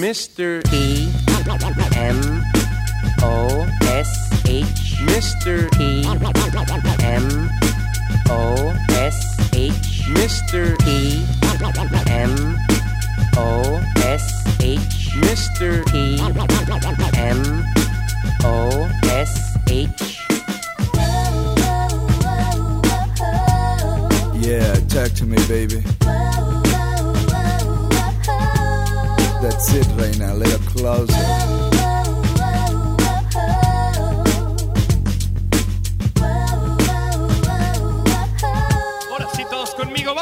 Mr. 0.02 0.66
E 0.74 1.12
M 1.96 2.44
O 3.22 3.68
S 3.84 4.10
H 4.48 4.98
Mr. 5.06 5.70
E 5.80 6.02
M 7.04 7.50
O 8.28 8.74
S 8.90 9.38
H 9.54 10.02
Mr. 10.18 10.76
E 10.88 11.24
M 12.10 12.58
O 13.38 13.80
S 13.98 14.26
H 14.60 15.10
Mr. 15.22 15.86
E 15.94 16.18
M 17.20 17.64
O 18.44 18.90
S 19.04 19.56
H 19.70 20.28
Yeah, 24.42 24.74
talk 24.90 25.12
to 25.14 25.26
me, 25.28 25.38
baby. 25.48 25.84
That's 29.42 29.74
it 29.74 29.88
now, 30.20 30.34
a 30.34 30.36
little 30.36 30.60
closer. 30.72 31.62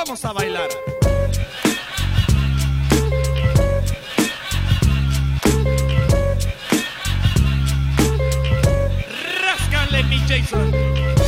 Vamos 0.05 0.23
a 0.23 0.33
bailar. 0.33 0.69
Ráscale, 9.41 10.03
mi 10.05 10.19
Jason. 10.25 11.18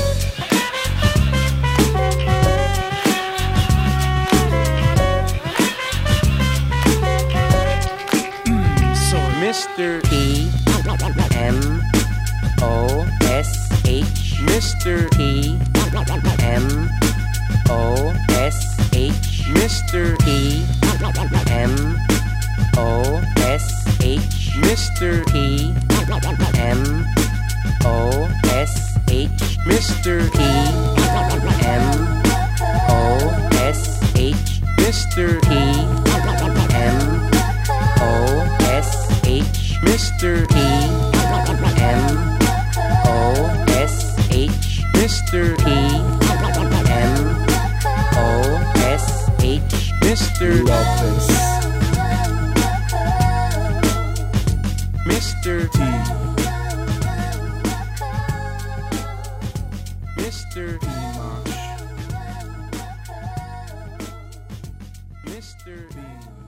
Mr. 9.51 9.99
E 10.13 10.47
M 11.35 11.59
Mr. 14.47 15.11
P 15.11 15.43
M 16.39 16.89
O 17.69 18.13
S 18.29 18.63
H 18.93 19.43
Mr. 19.51 20.17
P 20.23 20.65
M 21.51 21.97
O 22.77 23.21
S 23.41 23.99
H 24.01 24.51
Mr. 24.63 25.27
P 25.27 25.75
M 26.29 27.05
O 27.83 28.29
S 28.45 28.97
H 29.09 29.57
Mr. 29.67 30.31
P 30.31 30.47
M 31.67 31.91
O 32.87 33.19
S 33.59 34.15
H 34.15 34.61
Mr. 34.77 35.41
P 35.41 35.80
Mr. 40.21 40.47
P 40.49 40.55
M 41.81 42.13
O 43.07 43.65
S 43.69 44.13
H 44.29 44.83
Mr. 44.93 45.57
P 45.57 45.65
M 46.91 47.21
O 48.13 48.29
S 48.85 49.31
H 49.39 49.91
Mr. 50.01 50.61
Lopez 50.61 51.25
Mr. 55.09 55.71
T 55.71 55.79
Mr. 60.21 60.77
Dimash 60.77 61.57
Mr. 65.25 65.89
Ahí 65.95 66.40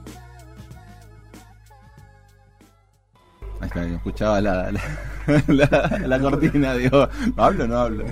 escuchaba 3.82 4.40
la, 4.40 4.70
la, 4.70 4.80
la- 5.48 5.98
la 6.06 6.18
cortina, 6.20 6.74
digo, 6.74 7.08
¿hablo 7.36 7.64
o 7.64 7.66
no 7.66 7.78
hablo? 7.78 8.04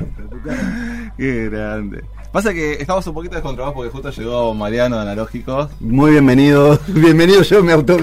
Qué 1.17 1.49
grande. 1.51 2.05
Pasa 2.33 2.53
que 2.55 2.73
estamos 2.75 3.07
un 3.07 3.15
poquito 3.15 3.35
descontrolados 3.35 3.75
porque 3.75 3.91
justo 3.91 4.11
llegó 4.11 4.55
Mariano 4.55 4.97
de 4.97 5.03
Analógicos. 5.03 5.71
Muy 5.81 6.13
bienvenido, 6.13 6.79
bienvenido 6.89 7.43
yo 7.43 7.63
me 7.63 7.73
auto... 7.73 7.97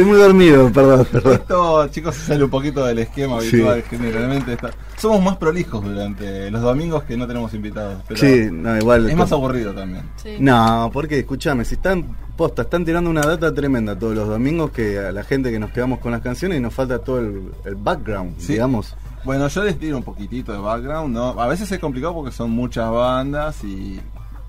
Estoy 0.00 0.12
muy 0.14 0.18
dormido, 0.22 0.72
perdón, 0.72 1.06
perdón. 1.12 1.32
Esto, 1.34 1.88
chicos, 1.88 2.14
sale 2.16 2.44
un 2.44 2.48
poquito 2.50 2.86
del 2.86 3.00
esquema 3.00 3.38
Sí. 3.42 3.48
habitual. 3.60 3.82
Generalmente 3.90 4.52
está... 4.54 4.70
somos 4.96 5.22
más 5.22 5.36
prolijos 5.36 5.84
durante 5.84 6.50
los 6.50 6.62
domingos 6.62 7.02
que 7.04 7.18
no 7.18 7.26
tenemos 7.26 7.52
invitados. 7.52 8.02
Pero 8.08 8.18
Sí, 8.18 8.48
no, 8.50 8.78
igual. 8.78 9.10
Es 9.10 9.16
más 9.16 9.30
aburrido 9.32 9.74
también. 9.74 10.04
No, 10.38 10.88
porque 10.90 11.18
escúchame, 11.18 11.66
si 11.66 11.74
están 11.74 12.16
posta, 12.34 12.62
están 12.62 12.86
tirando 12.86 13.10
una 13.10 13.20
data 13.20 13.52
tremenda 13.52 13.98
todos 13.98 14.14
los 14.14 14.26
domingos 14.26 14.70
que 14.70 14.98
a 14.98 15.12
la 15.12 15.22
gente 15.22 15.50
que 15.50 15.58
nos 15.58 15.70
quedamos 15.70 15.98
con 15.98 16.12
las 16.12 16.22
canciones 16.22 16.56
y 16.58 16.62
nos 16.62 16.72
falta 16.72 16.98
todo 17.00 17.18
el, 17.20 17.52
el 17.66 17.74
background, 17.74 18.36
Sí. 18.38 18.54
digamos. 18.54 18.96
Bueno, 19.24 19.48
yo 19.48 19.64
les 19.64 19.78
tiro 19.78 19.98
un 19.98 20.02
poquitito 20.02 20.50
de 20.52 20.58
background, 20.60 21.12
¿no? 21.14 21.38
A 21.38 21.46
veces 21.46 21.70
es 21.70 21.78
complicado 21.78 22.14
porque 22.14 22.32
son 22.32 22.50
muchas 22.52 22.90
bandas 22.90 23.62
y 23.64 24.00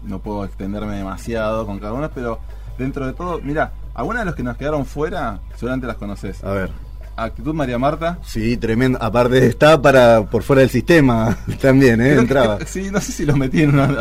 no 0.03 0.19
puedo 0.19 0.45
extenderme 0.45 0.95
demasiado 0.95 1.65
con 1.65 1.77
cada 1.77 1.91
una, 1.91 2.07
pero 2.07 2.39
dentro 2.77 3.05
de 3.05 3.11
todo, 3.11 3.41
mira, 3.43 3.73
algunas 3.93 4.21
de 4.21 4.25
los 4.25 4.35
que 4.35 4.43
nos 4.43 4.57
quedaron 4.57 4.85
fuera, 4.85 5.39
seguramente 5.55 5.87
las 5.87 5.95
conoces. 5.97 6.43
A 6.43 6.51
ver. 6.51 6.69
Actitud 7.17 7.53
María 7.53 7.77
Marta. 7.77 8.17
Sí, 8.23 8.55
tremendo. 8.57 8.97
Aparte 9.01 9.45
está 9.45 9.79
para 9.81 10.23
por 10.23 10.43
fuera 10.43 10.61
del 10.61 10.69
sistema 10.69 11.37
también, 11.61 11.99
¿eh? 12.01 12.05
Creo 12.05 12.15
que- 12.15 12.21
Entraba. 12.21 12.57
sí, 12.65 12.89
no 12.91 12.99
sé 13.01 13.11
si 13.11 13.25
los 13.25 13.35
metí 13.37 13.61
en 13.63 13.73
una. 13.75 13.87
no 13.87 13.95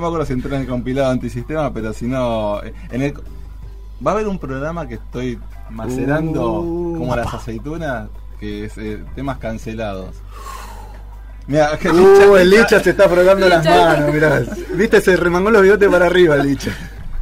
me 0.00 0.06
acuerdo 0.06 0.24
si 0.24 0.32
entré 0.32 0.54
en 0.54 0.62
el 0.62 0.68
compilado 0.68 1.10
antisistema, 1.10 1.72
pero 1.72 1.92
si 1.92 2.06
no. 2.06 2.62
eh, 2.62 2.72
En 2.90 3.02
el, 3.02 3.14
va 4.06 4.12
a 4.12 4.14
haber 4.14 4.28
un 4.28 4.38
programa 4.38 4.86
que 4.86 4.94
estoy 4.94 5.38
macerando 5.70 6.60
Uh, 6.60 6.96
como 6.98 7.16
las 7.16 7.34
aceitunas, 7.34 8.08
que 8.38 8.66
es 8.66 8.78
eh, 8.78 9.02
temas 9.16 9.38
cancelados. 9.38 10.14
Mira, 11.48 11.76
que 11.80 11.90
Uh, 11.90 12.36
el 12.36 12.48
Licha 12.50 12.80
se 12.80 12.90
está 12.90 13.08
frotando 13.08 13.48
las 13.48 13.64
manos, 13.64 14.14
mirá. 14.14 14.42
Viste, 14.74 15.00
se 15.00 15.16
remangó 15.16 15.50
los 15.50 15.62
bigotes 15.62 15.88
para 15.88 16.06
arriba, 16.06 16.36
el 16.36 16.42
Licha. 16.46 16.70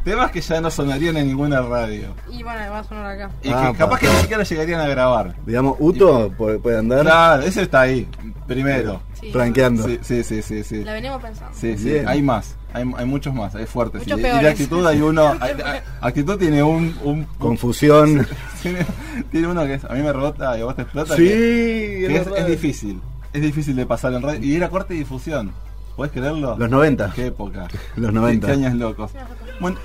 Temas 0.05 0.29
que 0.31 0.39
ya 0.39 0.61
no 0.61 0.69
sonarían 0.71 1.17
en 1.17 1.27
ninguna 1.27 1.61
radio. 1.61 2.09
Y 2.29 2.43
bueno, 2.43 2.59
va 2.71 2.79
a 2.79 2.83
sonar 2.83 3.05
acá. 3.07 3.31
Y 3.43 3.49
Ah, 3.49 3.69
que 3.71 3.77
capaz 3.79 3.95
pa. 3.95 3.99
que 3.99 4.07
ni 4.07 4.15
siquiera 4.21 4.43
llegarían 4.43 4.79
a 4.81 4.87
grabar. 4.87 5.35
Digamos, 5.47 5.75
Uto 5.79 6.31
puede, 6.37 6.59
puede 6.59 6.77
andar 6.77 7.01
Claro, 7.01 7.41
ese 7.43 7.63
está 7.63 7.81
ahí, 7.81 8.07
primero. 8.47 9.01
Sí. 9.19 9.31
franqueando. 9.31 9.83
Sí, 9.83 9.99
sí, 10.03 10.23
sí, 10.23 10.41
sí. 10.43 10.63
sí. 10.63 10.83
La 10.83 10.93
venimos 10.93 11.19
pensando. 11.21 11.51
Sí, 11.57 11.75
sí, 11.77 11.85
Bien. 11.89 12.07
hay 12.07 12.21
más, 12.21 12.55
hay, 12.73 12.83
hay 12.95 13.05
muchos 13.05 13.33
más, 13.33 13.55
hay 13.55 13.65
fuertes. 13.65 14.01
Muchos 14.03 14.19
y, 14.19 14.21
de- 14.21 14.29
y 14.43 14.45
actitud 14.45 14.85
hay 14.85 15.01
uno, 15.01 15.35
hay- 15.41 15.53
hay- 15.65 15.79
actitud 16.01 16.37
tiene 16.37 16.61
un, 16.61 16.95
un 17.03 17.23
Confusión. 17.39 18.27
tiene, 18.61 18.85
tiene 19.31 19.47
uno 19.47 19.63
que 19.65 19.73
es, 19.73 19.85
a 19.85 19.89
mí 19.93 20.03
me 20.03 20.13
rebota 20.13 20.55
y 20.55 20.61
a 20.61 20.65
vos 20.65 20.75
te 20.75 20.83
explota. 20.83 21.15
Sí, 21.15 21.23
que, 21.27 22.03
es 22.03 22.07
que 22.09 22.15
es, 22.17 22.25
verdad. 22.25 22.39
es 22.41 22.47
difícil, 22.47 23.01
es 23.33 23.41
difícil 23.41 23.75
de 23.75 23.85
pasar 23.87 24.13
en 24.13 24.21
radio. 24.21 24.39
Y 24.45 24.55
era 24.55 24.69
corte 24.69 24.93
y 24.93 24.99
difusión, 24.99 25.51
¿podés 25.95 26.11
creerlo? 26.11 26.55
Los 26.59 26.69
90. 26.69 27.11
Qué 27.15 27.25
época. 27.27 27.67
Los 27.95 28.13
90. 28.13 28.45
Qué, 28.45 28.53
qué 28.53 28.65
años 28.67 28.77
locos. 28.77 29.11
Bueno, 29.59 29.77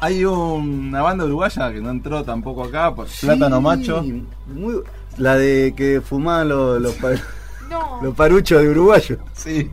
hay 0.00 0.24
una 0.24 1.02
banda 1.02 1.24
uruguaya 1.24 1.72
que 1.72 1.80
no 1.80 1.90
entró 1.90 2.24
tampoco 2.24 2.64
acá, 2.64 2.94
por 2.94 3.06
Plátano 3.06 3.60
Macho. 3.60 4.02
muy- 4.46 4.80
la 5.18 5.36
de 5.36 5.72
que 5.76 6.00
fumaban 6.00 6.48
los, 6.48 6.80
los, 6.80 6.94
pa- 6.94 7.10
No. 7.70 8.00
los 8.02 8.14
paruchos 8.14 8.60
de 8.62 8.68
uruguayo. 8.68 9.18
Sí. 9.34 9.70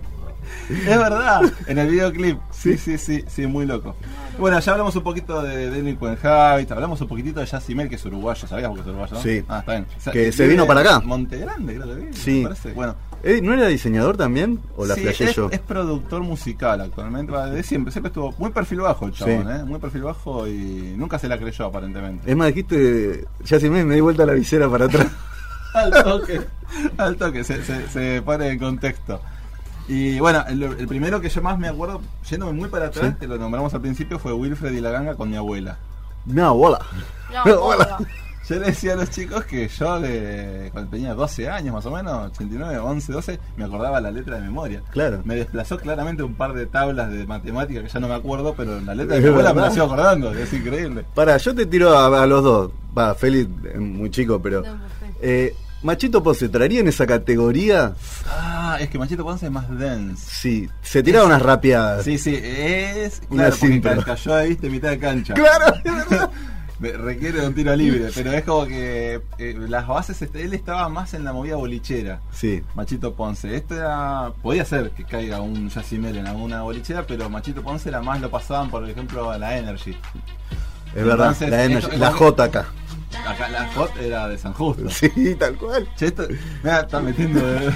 Es 0.69 0.97
verdad, 0.97 1.41
en 1.67 1.77
el 1.79 1.89
videoclip. 1.89 2.39
Sí, 2.51 2.77
sí, 2.77 2.97
sí, 2.97 3.23
sí, 3.27 3.47
muy 3.47 3.65
loco. 3.65 3.95
Bueno, 4.39 4.59
ya 4.59 4.71
hablamos 4.71 4.95
un 4.95 5.03
poquito 5.03 5.41
de 5.41 5.69
Delinquent 5.69 6.23
Habit, 6.23 6.71
hablamos 6.71 7.01
un 7.01 7.07
poquito 7.07 7.39
de 7.39 7.45
Yacimel, 7.45 7.89
que 7.89 7.95
es 7.95 8.05
uruguayo, 8.05 8.47
¿sabías 8.47 8.71
que 8.73 8.79
es 8.79 8.85
uruguayo? 8.87 9.13
no? 9.15 9.21
Sí. 9.21 9.43
Ah, 9.49 9.59
está 9.59 9.71
bien. 9.73 9.87
O 9.97 9.99
sea, 10.01 10.13
Que 10.13 10.31
se 10.31 10.47
vino 10.47 10.65
para 10.65 10.81
acá. 10.81 10.99
Monte 11.01 11.37
Grande, 11.39 11.75
creo 11.77 11.95
que 11.97 12.13
Sí. 12.13 12.31
me 12.39 12.43
parece. 12.43 12.71
Bueno, 12.73 12.95
Eh, 13.23 13.39
¿No 13.41 13.53
era 13.53 13.67
diseñador 13.67 14.17
también? 14.17 14.59
¿O 14.75 14.85
la 14.85 14.95
sí, 14.95 15.07
es, 15.07 15.35
yo? 15.35 15.49
es 15.51 15.59
productor 15.59 16.21
musical 16.23 16.81
actualmente, 16.81 17.31
va, 17.31 17.47
de 17.49 17.61
siempre, 17.63 17.91
siempre 17.91 18.07
estuvo 18.09 18.33
muy 18.39 18.49
perfil 18.51 18.81
bajo 18.81 19.05
el 19.05 19.11
chabón, 19.11 19.43
Sí. 19.47 19.49
¿eh? 19.59 19.63
Muy 19.63 19.79
perfil 19.79 20.01
bajo 20.03 20.47
y 20.47 20.93
nunca 20.97 21.19
se 21.19 21.27
la 21.27 21.37
creyó 21.37 21.65
aparentemente. 21.65 22.29
Es 22.29 22.35
más, 22.35 22.47
dijiste, 22.47 23.25
ya 23.43 23.59
si 23.59 23.69
me, 23.69 23.85
me 23.85 23.95
di 23.95 24.01
vuelta 24.01 24.25
la 24.25 24.33
visera 24.33 24.67
para 24.69 24.85
atrás. 24.85 25.07
al 25.75 25.91
toque, 26.03 26.41
al 26.97 27.15
toque, 27.17 27.43
se, 27.43 27.63
se, 27.63 27.87
se 27.89 28.21
pone 28.23 28.49
en 28.49 28.59
contexto. 28.59 29.21
Y 29.87 30.19
bueno, 30.19 30.43
el, 30.47 30.63
el 30.63 30.87
primero 30.87 31.21
que 31.21 31.29
yo 31.29 31.41
más 31.41 31.59
me 31.59 31.67
acuerdo, 31.67 32.01
yéndome 32.29 32.53
muy 32.53 32.69
para 32.69 32.87
atrás, 32.87 33.09
Sí. 33.11 33.15
que 33.19 33.27
lo 33.27 33.37
nombramos 33.37 33.73
al 33.73 33.81
principio, 33.81 34.17
fue 34.19 34.33
Wilfred 34.33 34.71
y 34.73 34.79
la 34.81 34.89
ganga 34.91 35.15
con 35.15 35.29
mi 35.29 35.35
abuela. 35.37 35.77
No, 36.25 36.55
bola. 36.55 36.79
No, 37.45 37.53
Hola. 37.61 37.97
Yo 38.49 38.55
le 38.59 38.65
decía 38.67 38.93
a 38.93 38.95
los 38.97 39.09
chicos 39.09 39.45
que 39.45 39.67
yo, 39.67 39.99
le, 39.99 40.69
cuando 40.71 40.89
tenía 40.91 41.13
12 41.13 41.49
años 41.49 41.73
más 41.75 41.85
o 41.85 41.91
menos, 41.91 42.31
89, 42.31 42.79
11, 42.79 43.13
12, 43.13 43.39
me 43.55 43.65
acordaba 43.65 44.01
la 44.01 44.11
letra 44.11 44.35
de 44.37 44.41
memoria. 44.41 44.81
Claro. 44.91 45.21
Me 45.23 45.35
desplazó 45.35 45.77
claramente 45.77 46.23
un 46.23 46.33
par 46.33 46.53
de 46.53 46.65
tablas 46.65 47.11
de 47.11 47.25
matemática 47.25 47.81
que 47.81 47.87
ya 47.87 47.99
no 47.99 48.07
me 48.07 48.15
acuerdo, 48.15 48.53
pero 48.57 48.79
la 48.81 48.95
letra 48.95 49.15
de 49.15 49.21
Es 49.21 49.29
abuela 49.29 49.53
me 49.53 49.61
la 49.61 49.71
sigo 49.71 49.85
acordando, 49.85 50.33
es 50.33 50.51
increíble. 50.53 51.05
Para, 51.13 51.37
yo 51.37 51.55
te 51.55 51.65
tiro 51.65 51.97
a, 51.97 52.23
a 52.23 52.25
los 52.25 52.43
dos. 52.43 52.71
Va, 52.97 53.15
Félix, 53.15 53.49
es 53.73 53.79
muy 53.79 54.09
chico, 54.09 54.41
pero. 54.41 54.63
Eh, 55.21 55.55
Machito 55.83 56.21
Ponce, 56.21 56.47
¿traería 56.49 56.81
en 56.81 56.87
esa 56.89 57.07
categoría? 57.07 57.93
Ah, 58.27 58.77
es 58.79 58.89
que 58.89 58.99
Machito 58.99 59.23
Ponce 59.23 59.45
es 59.47 59.51
más 59.51 59.67
dense. 59.79 60.23
Sí, 60.29 60.69
se 60.81 61.01
tiraba 61.01 61.25
unas 61.25 61.41
rapeadas. 61.41 62.03
Sí, 62.03 62.17
sí, 62.17 62.35
es. 62.43 63.21
Una 63.29 63.49
Claro, 63.49 63.81
porque 63.95 64.03
cayó 64.05 64.35
ahí, 64.35 64.49
viste, 64.49 64.69
mitad 64.69 64.89
de 64.89 64.99
cancha. 64.99 65.33
Claro, 65.33 65.73
Me- 65.85 66.27
Requiere 66.81 67.41
de 67.41 67.47
un 67.47 67.53
tiro 67.53 67.75
libre, 67.75 68.09
pero 68.15 68.31
es 68.31 68.43
como 68.43 68.65
que 68.65 69.21
eh, 69.37 69.55
las 69.69 69.87
bases, 69.87 70.21
este, 70.21 70.41
él 70.43 70.53
estaba 70.53 70.89
más 70.89 71.13
en 71.13 71.23
la 71.23 71.31
movida 71.33 71.55
bolichera. 71.55 72.21
Sí. 72.31 72.63
Machito 72.75 73.13
Ponce. 73.13 73.55
Esto 73.55 73.75
era. 73.75 74.31
Podía 74.41 74.65
ser 74.65 74.91
que 74.91 75.03
caiga 75.05 75.41
un 75.41 75.69
Yacimel 75.69 76.17
en 76.17 76.27
alguna 76.27 76.61
bolichera, 76.63 77.05
pero 77.05 77.29
Machito 77.29 77.61
Ponce 77.61 77.89
era 77.89 78.01
más, 78.01 78.19
lo 78.19 78.29
pasaban, 78.31 78.69
por 78.69 78.87
ejemplo, 78.89 79.29
a 79.29 79.37
la 79.37 79.57
Energy. 79.57 79.95
Es 80.95 81.05
verdad, 81.05 81.27
Entonces, 81.33 81.49
la, 81.49 81.63
esto- 81.65 81.87
Energy- 81.89 81.93
es 81.93 81.99
la 81.99 82.11
J 82.11 82.43
acá. 82.43 82.65
Acá 83.27 83.49
la 83.49 83.67
Hot 83.73 83.91
era 83.97 84.27
de 84.29 84.37
San 84.37 84.53
Justo. 84.53 84.89
Sí, 84.89 85.35
tal 85.37 85.55
cual. 85.55 85.87
Che, 85.97 86.07
esto. 86.07 86.23
Mira, 86.63 86.79
está 86.81 86.99
metiendo 87.01 87.45
de 87.45 87.71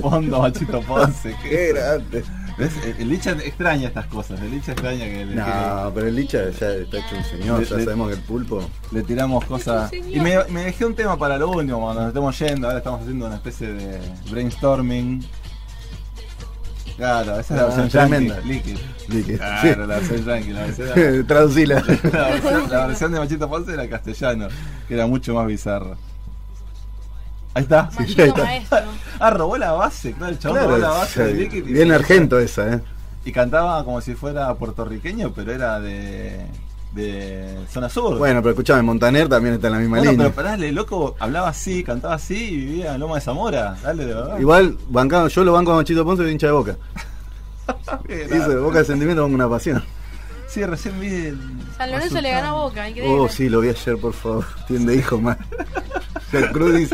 fondo 0.00 0.40
Machito 0.42 0.80
Ponce. 0.82 1.34
Qué 1.42 1.72
grande. 1.72 2.24
¿Ves? 2.60 2.72
El, 2.98 3.08
Licha 3.08 3.30
extraña 3.32 3.88
estas 3.88 4.06
cosas. 4.06 4.40
El 4.40 4.50
Licha 4.50 4.72
extraña 4.72 5.04
que 5.06 5.24
le, 5.26 5.34
No, 5.34 5.90
pero 5.94 6.06
el 6.06 6.14
Licha 6.14 6.38
ya 6.50 6.70
está 6.72 6.98
hecho 6.98 7.16
un 7.16 7.24
señor, 7.24 7.60
Le- 7.60 7.66
ya 7.66 7.76
le- 7.76 7.84
sabemos 7.84 8.08
que 8.08 8.14
el 8.16 8.20
pulpo. 8.22 8.62
le 8.92 9.02
tiramos 9.02 9.44
cosas. 9.46 9.90
Y 9.92 10.20
me, 10.20 10.44
me 10.50 10.64
dejé 10.64 10.84
un 10.84 10.94
tema 10.94 11.18
para 11.18 11.38
lo 11.38 11.50
último, 11.50 11.80
cuando 11.80 12.02
nos 12.02 12.08
estemos 12.08 12.38
yendo. 12.38 12.66
Ahora 12.68 12.78
estamos 12.78 13.00
haciendo 13.00 13.26
una 13.26 13.36
especie 13.36 13.72
de 13.72 13.98
brainstorming. 14.30 15.24
Claro, 16.96 17.40
esa 17.40 17.40
es 17.40 17.50
la 17.50 17.62
Ah, 17.62 17.64
versión 17.66 17.88
tremenda. 17.88 18.34
yankee, 18.36 18.48
Liquid. 18.52 18.76
Liquid, 19.08 19.36
Claro, 19.38 19.62
sí. 19.62 19.78
la 19.78 19.86
versión 19.86 20.24
yankee, 20.26 20.50
la 20.52 20.60
versión, 20.66 21.26
Traducila. 21.26 21.74
la, 22.12 22.28
versión, 22.28 22.70
la 22.70 22.86
versión 22.88 23.12
de 23.12 23.18
Machito 23.20 23.48
Ponce 23.48 23.72
era 23.72 23.88
castellano, 23.88 24.48
que 24.86 24.94
era 24.94 25.06
mucho 25.06 25.34
más 25.34 25.46
bizarra. 25.46 25.96
Ahí 27.54 27.62
está. 27.64 27.90
Sí, 28.06 28.14
está. 28.16 28.84
Ah, 29.22 29.28
robó 29.30 29.58
la 29.58 29.72
base, 29.72 30.12
claro, 30.14 30.32
el 30.32 30.38
chabón 30.38 30.56
Claro, 30.58 30.70
robó 30.70 30.80
la 30.80 30.88
base 30.90 31.24
de 31.34 31.42
y- 31.44 31.60
bien 31.60 31.92
argento 31.92 32.38
esa, 32.38 32.72
¿eh? 32.74 32.80
Y 33.24 33.32
cantaba 33.32 33.84
como 33.84 34.00
si 34.00 34.14
fuera 34.14 34.54
puertorriqueño, 34.54 35.32
pero 35.34 35.52
era 35.52 35.78
de. 35.78 36.46
de 36.92 37.54
Zona 37.70 37.90
Sur. 37.90 38.16
Bueno, 38.16 38.40
pero 38.40 38.50
escuchame, 38.52 38.80
Montaner 38.82 39.28
también 39.28 39.56
está 39.56 39.66
en 39.66 39.72
la 39.74 39.78
misma 39.80 39.98
Bueno, 39.98 40.12
línea. 40.12 40.30
pero 40.30 40.36
pará, 40.36 40.54
el 40.54 40.74
loco 40.74 41.16
hablaba 41.18 41.48
así, 41.50 41.84
cantaba 41.84 42.14
así 42.14 42.34
y 42.54 42.56
vivía 42.56 42.94
en 42.94 43.00
Loma 43.00 43.16
de 43.16 43.20
Zamora. 43.20 43.76
Dale, 43.82 44.06
de 44.06 44.14
verdad. 44.14 44.38
Igual, 44.38 44.78
bancado, 44.88 45.28
yo 45.28 45.44
lo 45.44 45.52
banco 45.52 45.78
a 45.78 45.84
Chito 45.84 46.02
Ponce 46.04 46.22
de 46.22 46.32
hincha 46.32 46.46
de 46.46 46.52
boca. 46.54 46.76
Dice, 48.08 48.56
boca 48.56 48.78
de 48.78 48.84
sentimiento 48.86 49.22
con 49.22 49.34
una 49.34 49.48
pasión. 49.48 49.84
Sí, 50.50 50.64
recién 50.64 50.98
vi 51.00 51.06
el... 51.06 51.38
San 51.76 51.90
Lorenzo 51.92 52.20
le 52.20 52.30
ganó 52.30 52.48
a 52.48 52.52
Boca, 52.64 52.88
increíble. 52.88 53.16
Oh, 53.18 53.28
sí, 53.28 53.48
lo 53.48 53.60
vi 53.60 53.68
ayer, 53.68 53.96
por 53.98 54.12
favor. 54.12 54.44
Tiende 54.66 54.96
hijo 54.96 55.18
más. 55.20 55.38
La 56.32 56.48
crudis, 56.52 56.90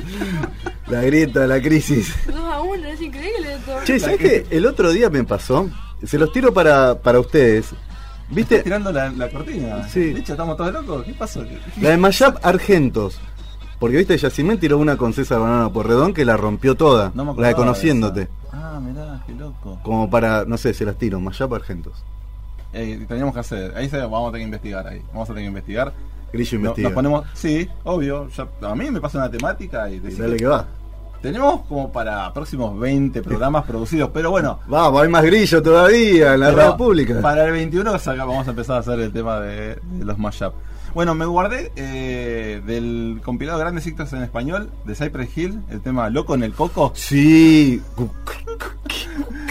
la 0.87 1.03
grieta, 1.03 1.47
la 1.47 1.61
crisis. 1.61 2.15
2 2.27 2.37
a 2.37 2.63
1, 2.63 2.87
es 2.89 3.03
increíble 3.03 3.55
esto. 3.55 3.77
Che, 3.85 4.01
¿sabes 4.01 4.17
qué? 4.17 4.47
El 4.49 4.65
otro 4.65 4.91
día 4.93 5.11
me 5.11 5.25
pasó. 5.25 5.69
Se 6.03 6.19
los 6.19 6.33
tiro 6.33 6.55
para, 6.55 7.03
para 7.03 7.21
ustedes. 7.21 7.75
¿Viste? 8.31 8.55
Estás 8.57 8.65
tirando 8.65 8.93
la, 8.93 9.11
la 9.11 9.29
cortina. 9.29 9.87
Sí. 9.91 10.15
De 10.15 10.21
hecho, 10.21 10.33
estamos 10.33 10.57
todos 10.57 10.73
locos. 10.73 11.05
¿Qué 11.05 11.13
pasó? 11.13 11.45
La 11.83 11.91
de 11.91 11.97
Mayap 11.99 12.39
Argentos. 12.47 13.19
Porque 13.79 13.99
viste, 13.99 14.17
Yacimén 14.17 14.59
tiró 14.59 14.79
una 14.79 14.97
con 14.97 15.13
César 15.13 15.39
Banana 15.41 15.69
Porredón 15.71 16.15
que 16.15 16.25
la 16.25 16.39
rompió 16.39 16.75
toda. 16.75 17.13
No 17.15 17.35
me 17.35 17.43
la 17.43 17.49
de 17.49 17.55
Conociéndote. 17.55 18.21
de 18.21 18.29
Ah, 18.53 18.81
mirá, 18.83 19.23
qué 19.27 19.35
loco. 19.35 19.79
Como 19.83 20.09
para, 20.09 20.47
no 20.47 20.57
sé, 20.57 20.73
se 20.73 20.87
las 20.87 20.97
tiro. 20.97 21.21
Mayap 21.21 21.53
Argentos. 21.53 22.03
Eh, 22.73 23.05
teníamos 23.09 23.35
que 23.35 23.41
hacer. 23.41 23.73
Ahí 23.77 23.89
se, 23.89 23.99
vamos 23.99 24.29
a 24.29 24.33
tener 24.33 24.41
que 24.43 24.45
investigar. 24.45 24.87
ahí 24.87 25.01
Vamos 25.13 25.29
a 25.31 25.33
tener 25.33 25.45
que 25.45 25.49
investigar. 25.49 25.93
Grillo 26.33 26.59
No- 26.59 26.61
investiga. 26.65 26.89
Nos 26.89 26.95
ponemos. 26.95 27.25
Sí, 27.35 27.69
obvio. 27.85 28.29
ya- 28.29 28.49
a 28.69 28.75
mí 28.75 28.91
me 28.91 29.01
pasa 29.01 29.19
una 29.19 29.31
temática 29.31 29.89
y 29.91 30.01
decir- 30.01 30.21
Dale 30.21 30.37
que 30.37 30.47
va. 30.47 30.67
Tenemos 31.23 31.63
como 31.63 31.91
para 31.91 32.33
próximos 32.35 32.79
20 32.79 33.23
programas 33.23 33.65
producidos, 33.67 34.11
pero 34.13 34.31
bueno. 34.31 34.61
Vamos, 34.69 35.03
hay 35.03 35.09
más 35.09 35.25
grillo 35.25 35.63
todavía 35.63 36.35
en 36.35 36.41
la 36.41 36.51
radio 36.51 36.77
pública. 36.77 37.21
Para 37.23 37.47
el 37.47 37.53
21 37.53 37.99
saca- 37.99 38.25
vamos 38.25 38.47
a 38.47 38.51
empezar 38.51 38.77
a 38.77 38.81
hacer 38.81 39.01
el 39.01 39.13
tema 39.13 39.41
de, 39.41 39.77
de 39.77 40.05
los 40.05 40.19
mashup. 40.19 40.53
Bueno, 40.95 41.15
me 41.15 41.27
guardé 41.27 41.73
eh, 41.77 42.63
del 42.67 43.21
compilado 43.23 43.59
Grandes 43.59 43.87
Éxitos 43.87 44.13
en 44.15 44.23
Español 44.23 44.71
de 44.87 44.95
Cypress 44.95 45.37
Hill, 45.37 45.61
el 45.71 45.81
tema 45.83 46.09
Loco 46.11 46.35
en 46.35 46.43
el 46.43 46.53
Coco. 46.55 46.93
Sí. 46.95 47.83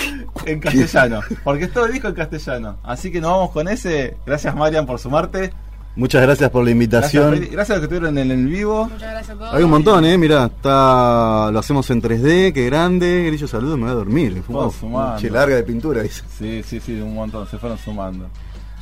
En 0.45 0.59
castellano, 0.59 1.21
porque 1.43 1.65
es 1.65 1.73
todo 1.73 1.86
el 1.86 1.93
disco 1.93 2.09
en 2.09 2.13
castellano. 2.13 2.77
Así 2.83 3.11
que 3.11 3.21
nos 3.21 3.31
vamos 3.31 3.51
con 3.51 3.67
ese. 3.67 4.17
Gracias 4.25 4.55
Marian 4.55 4.86
por 4.86 4.99
sumarte. 4.99 5.53
Muchas 5.95 6.21
gracias 6.23 6.49
por 6.49 6.65
la 6.65 6.71
Gracias, 6.71 6.73
invitación. 6.73 7.33
Feli. 7.33 7.47
Gracias 7.47 7.69
a 7.69 7.73
los 7.79 7.88
que 7.88 7.95
estuvieron 7.95 8.17
en 8.17 8.31
el 8.31 8.47
vivo. 8.47 8.86
Muchas 8.86 9.11
gracias 9.11 9.29
a 9.29 9.39
todos. 9.39 9.53
Hay 9.53 9.63
un 9.63 9.69
montón, 9.69 10.03
eh, 10.03 10.17
mirá, 10.17 10.45
está, 10.45 11.49
lo 11.51 11.59
hacemos 11.59 11.89
en 11.89 12.01
3D, 12.01 12.53
qué 12.53 12.65
grande, 12.65 13.23
Grillo 13.27 13.47
saludos, 13.47 13.77
me 13.77 13.83
voy 13.83 13.91
a 13.91 13.95
dormir. 13.95 14.43
Todos 14.45 14.75
sumando. 14.75 15.21
Che, 15.21 15.29
larga 15.29 15.55
de 15.55 15.63
pintura, 15.63 16.01
dice. 16.01 16.23
Sí, 16.38 16.61
sí, 16.63 16.81
sí, 16.81 16.99
un 16.99 17.15
montón, 17.15 17.47
se 17.47 17.57
fueron 17.57 17.77
sumando. 17.77 18.29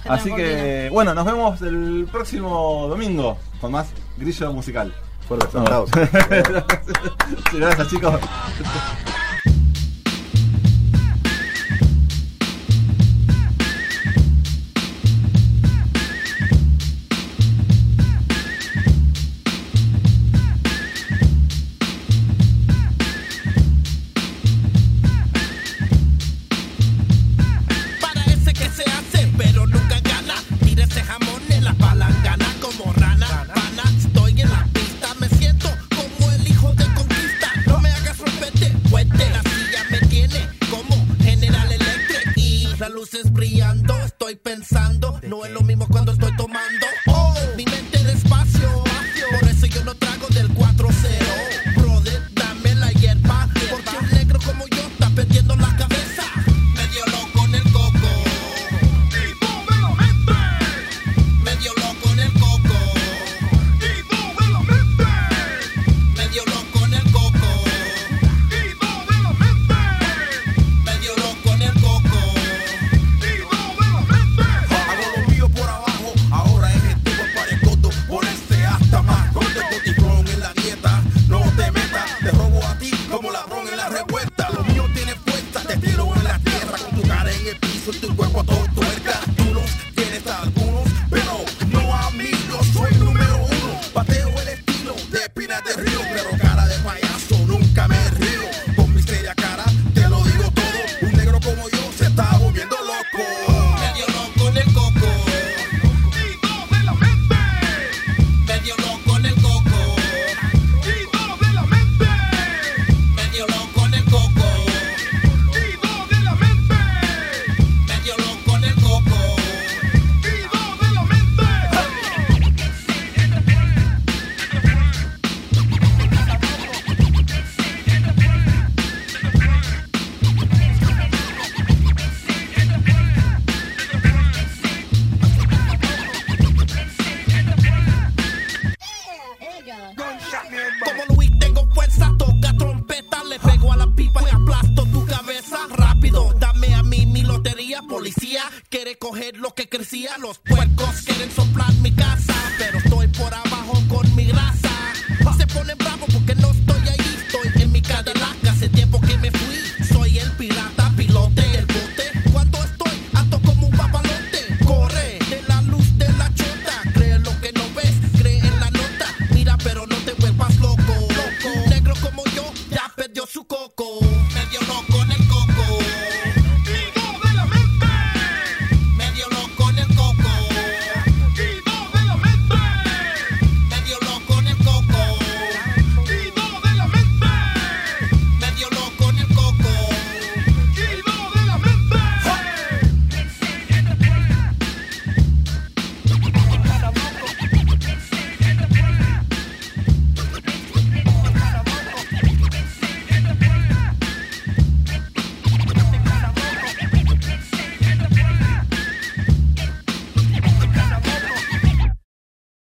Ya 0.03 0.13
Así 0.13 0.33
que, 0.33 0.89
bueno, 0.91 1.13
nos 1.13 1.25
vemos 1.25 1.61
el 1.61 2.07
próximo 2.11 2.87
domingo 2.89 3.37
con 3.61 3.71
más 3.71 3.87
grillo 4.17 4.51
musical. 4.51 4.91
Fuerte. 5.27 5.47
Sí, 5.51 5.57
Gracias, 7.57 7.87
chicos. 7.89 8.15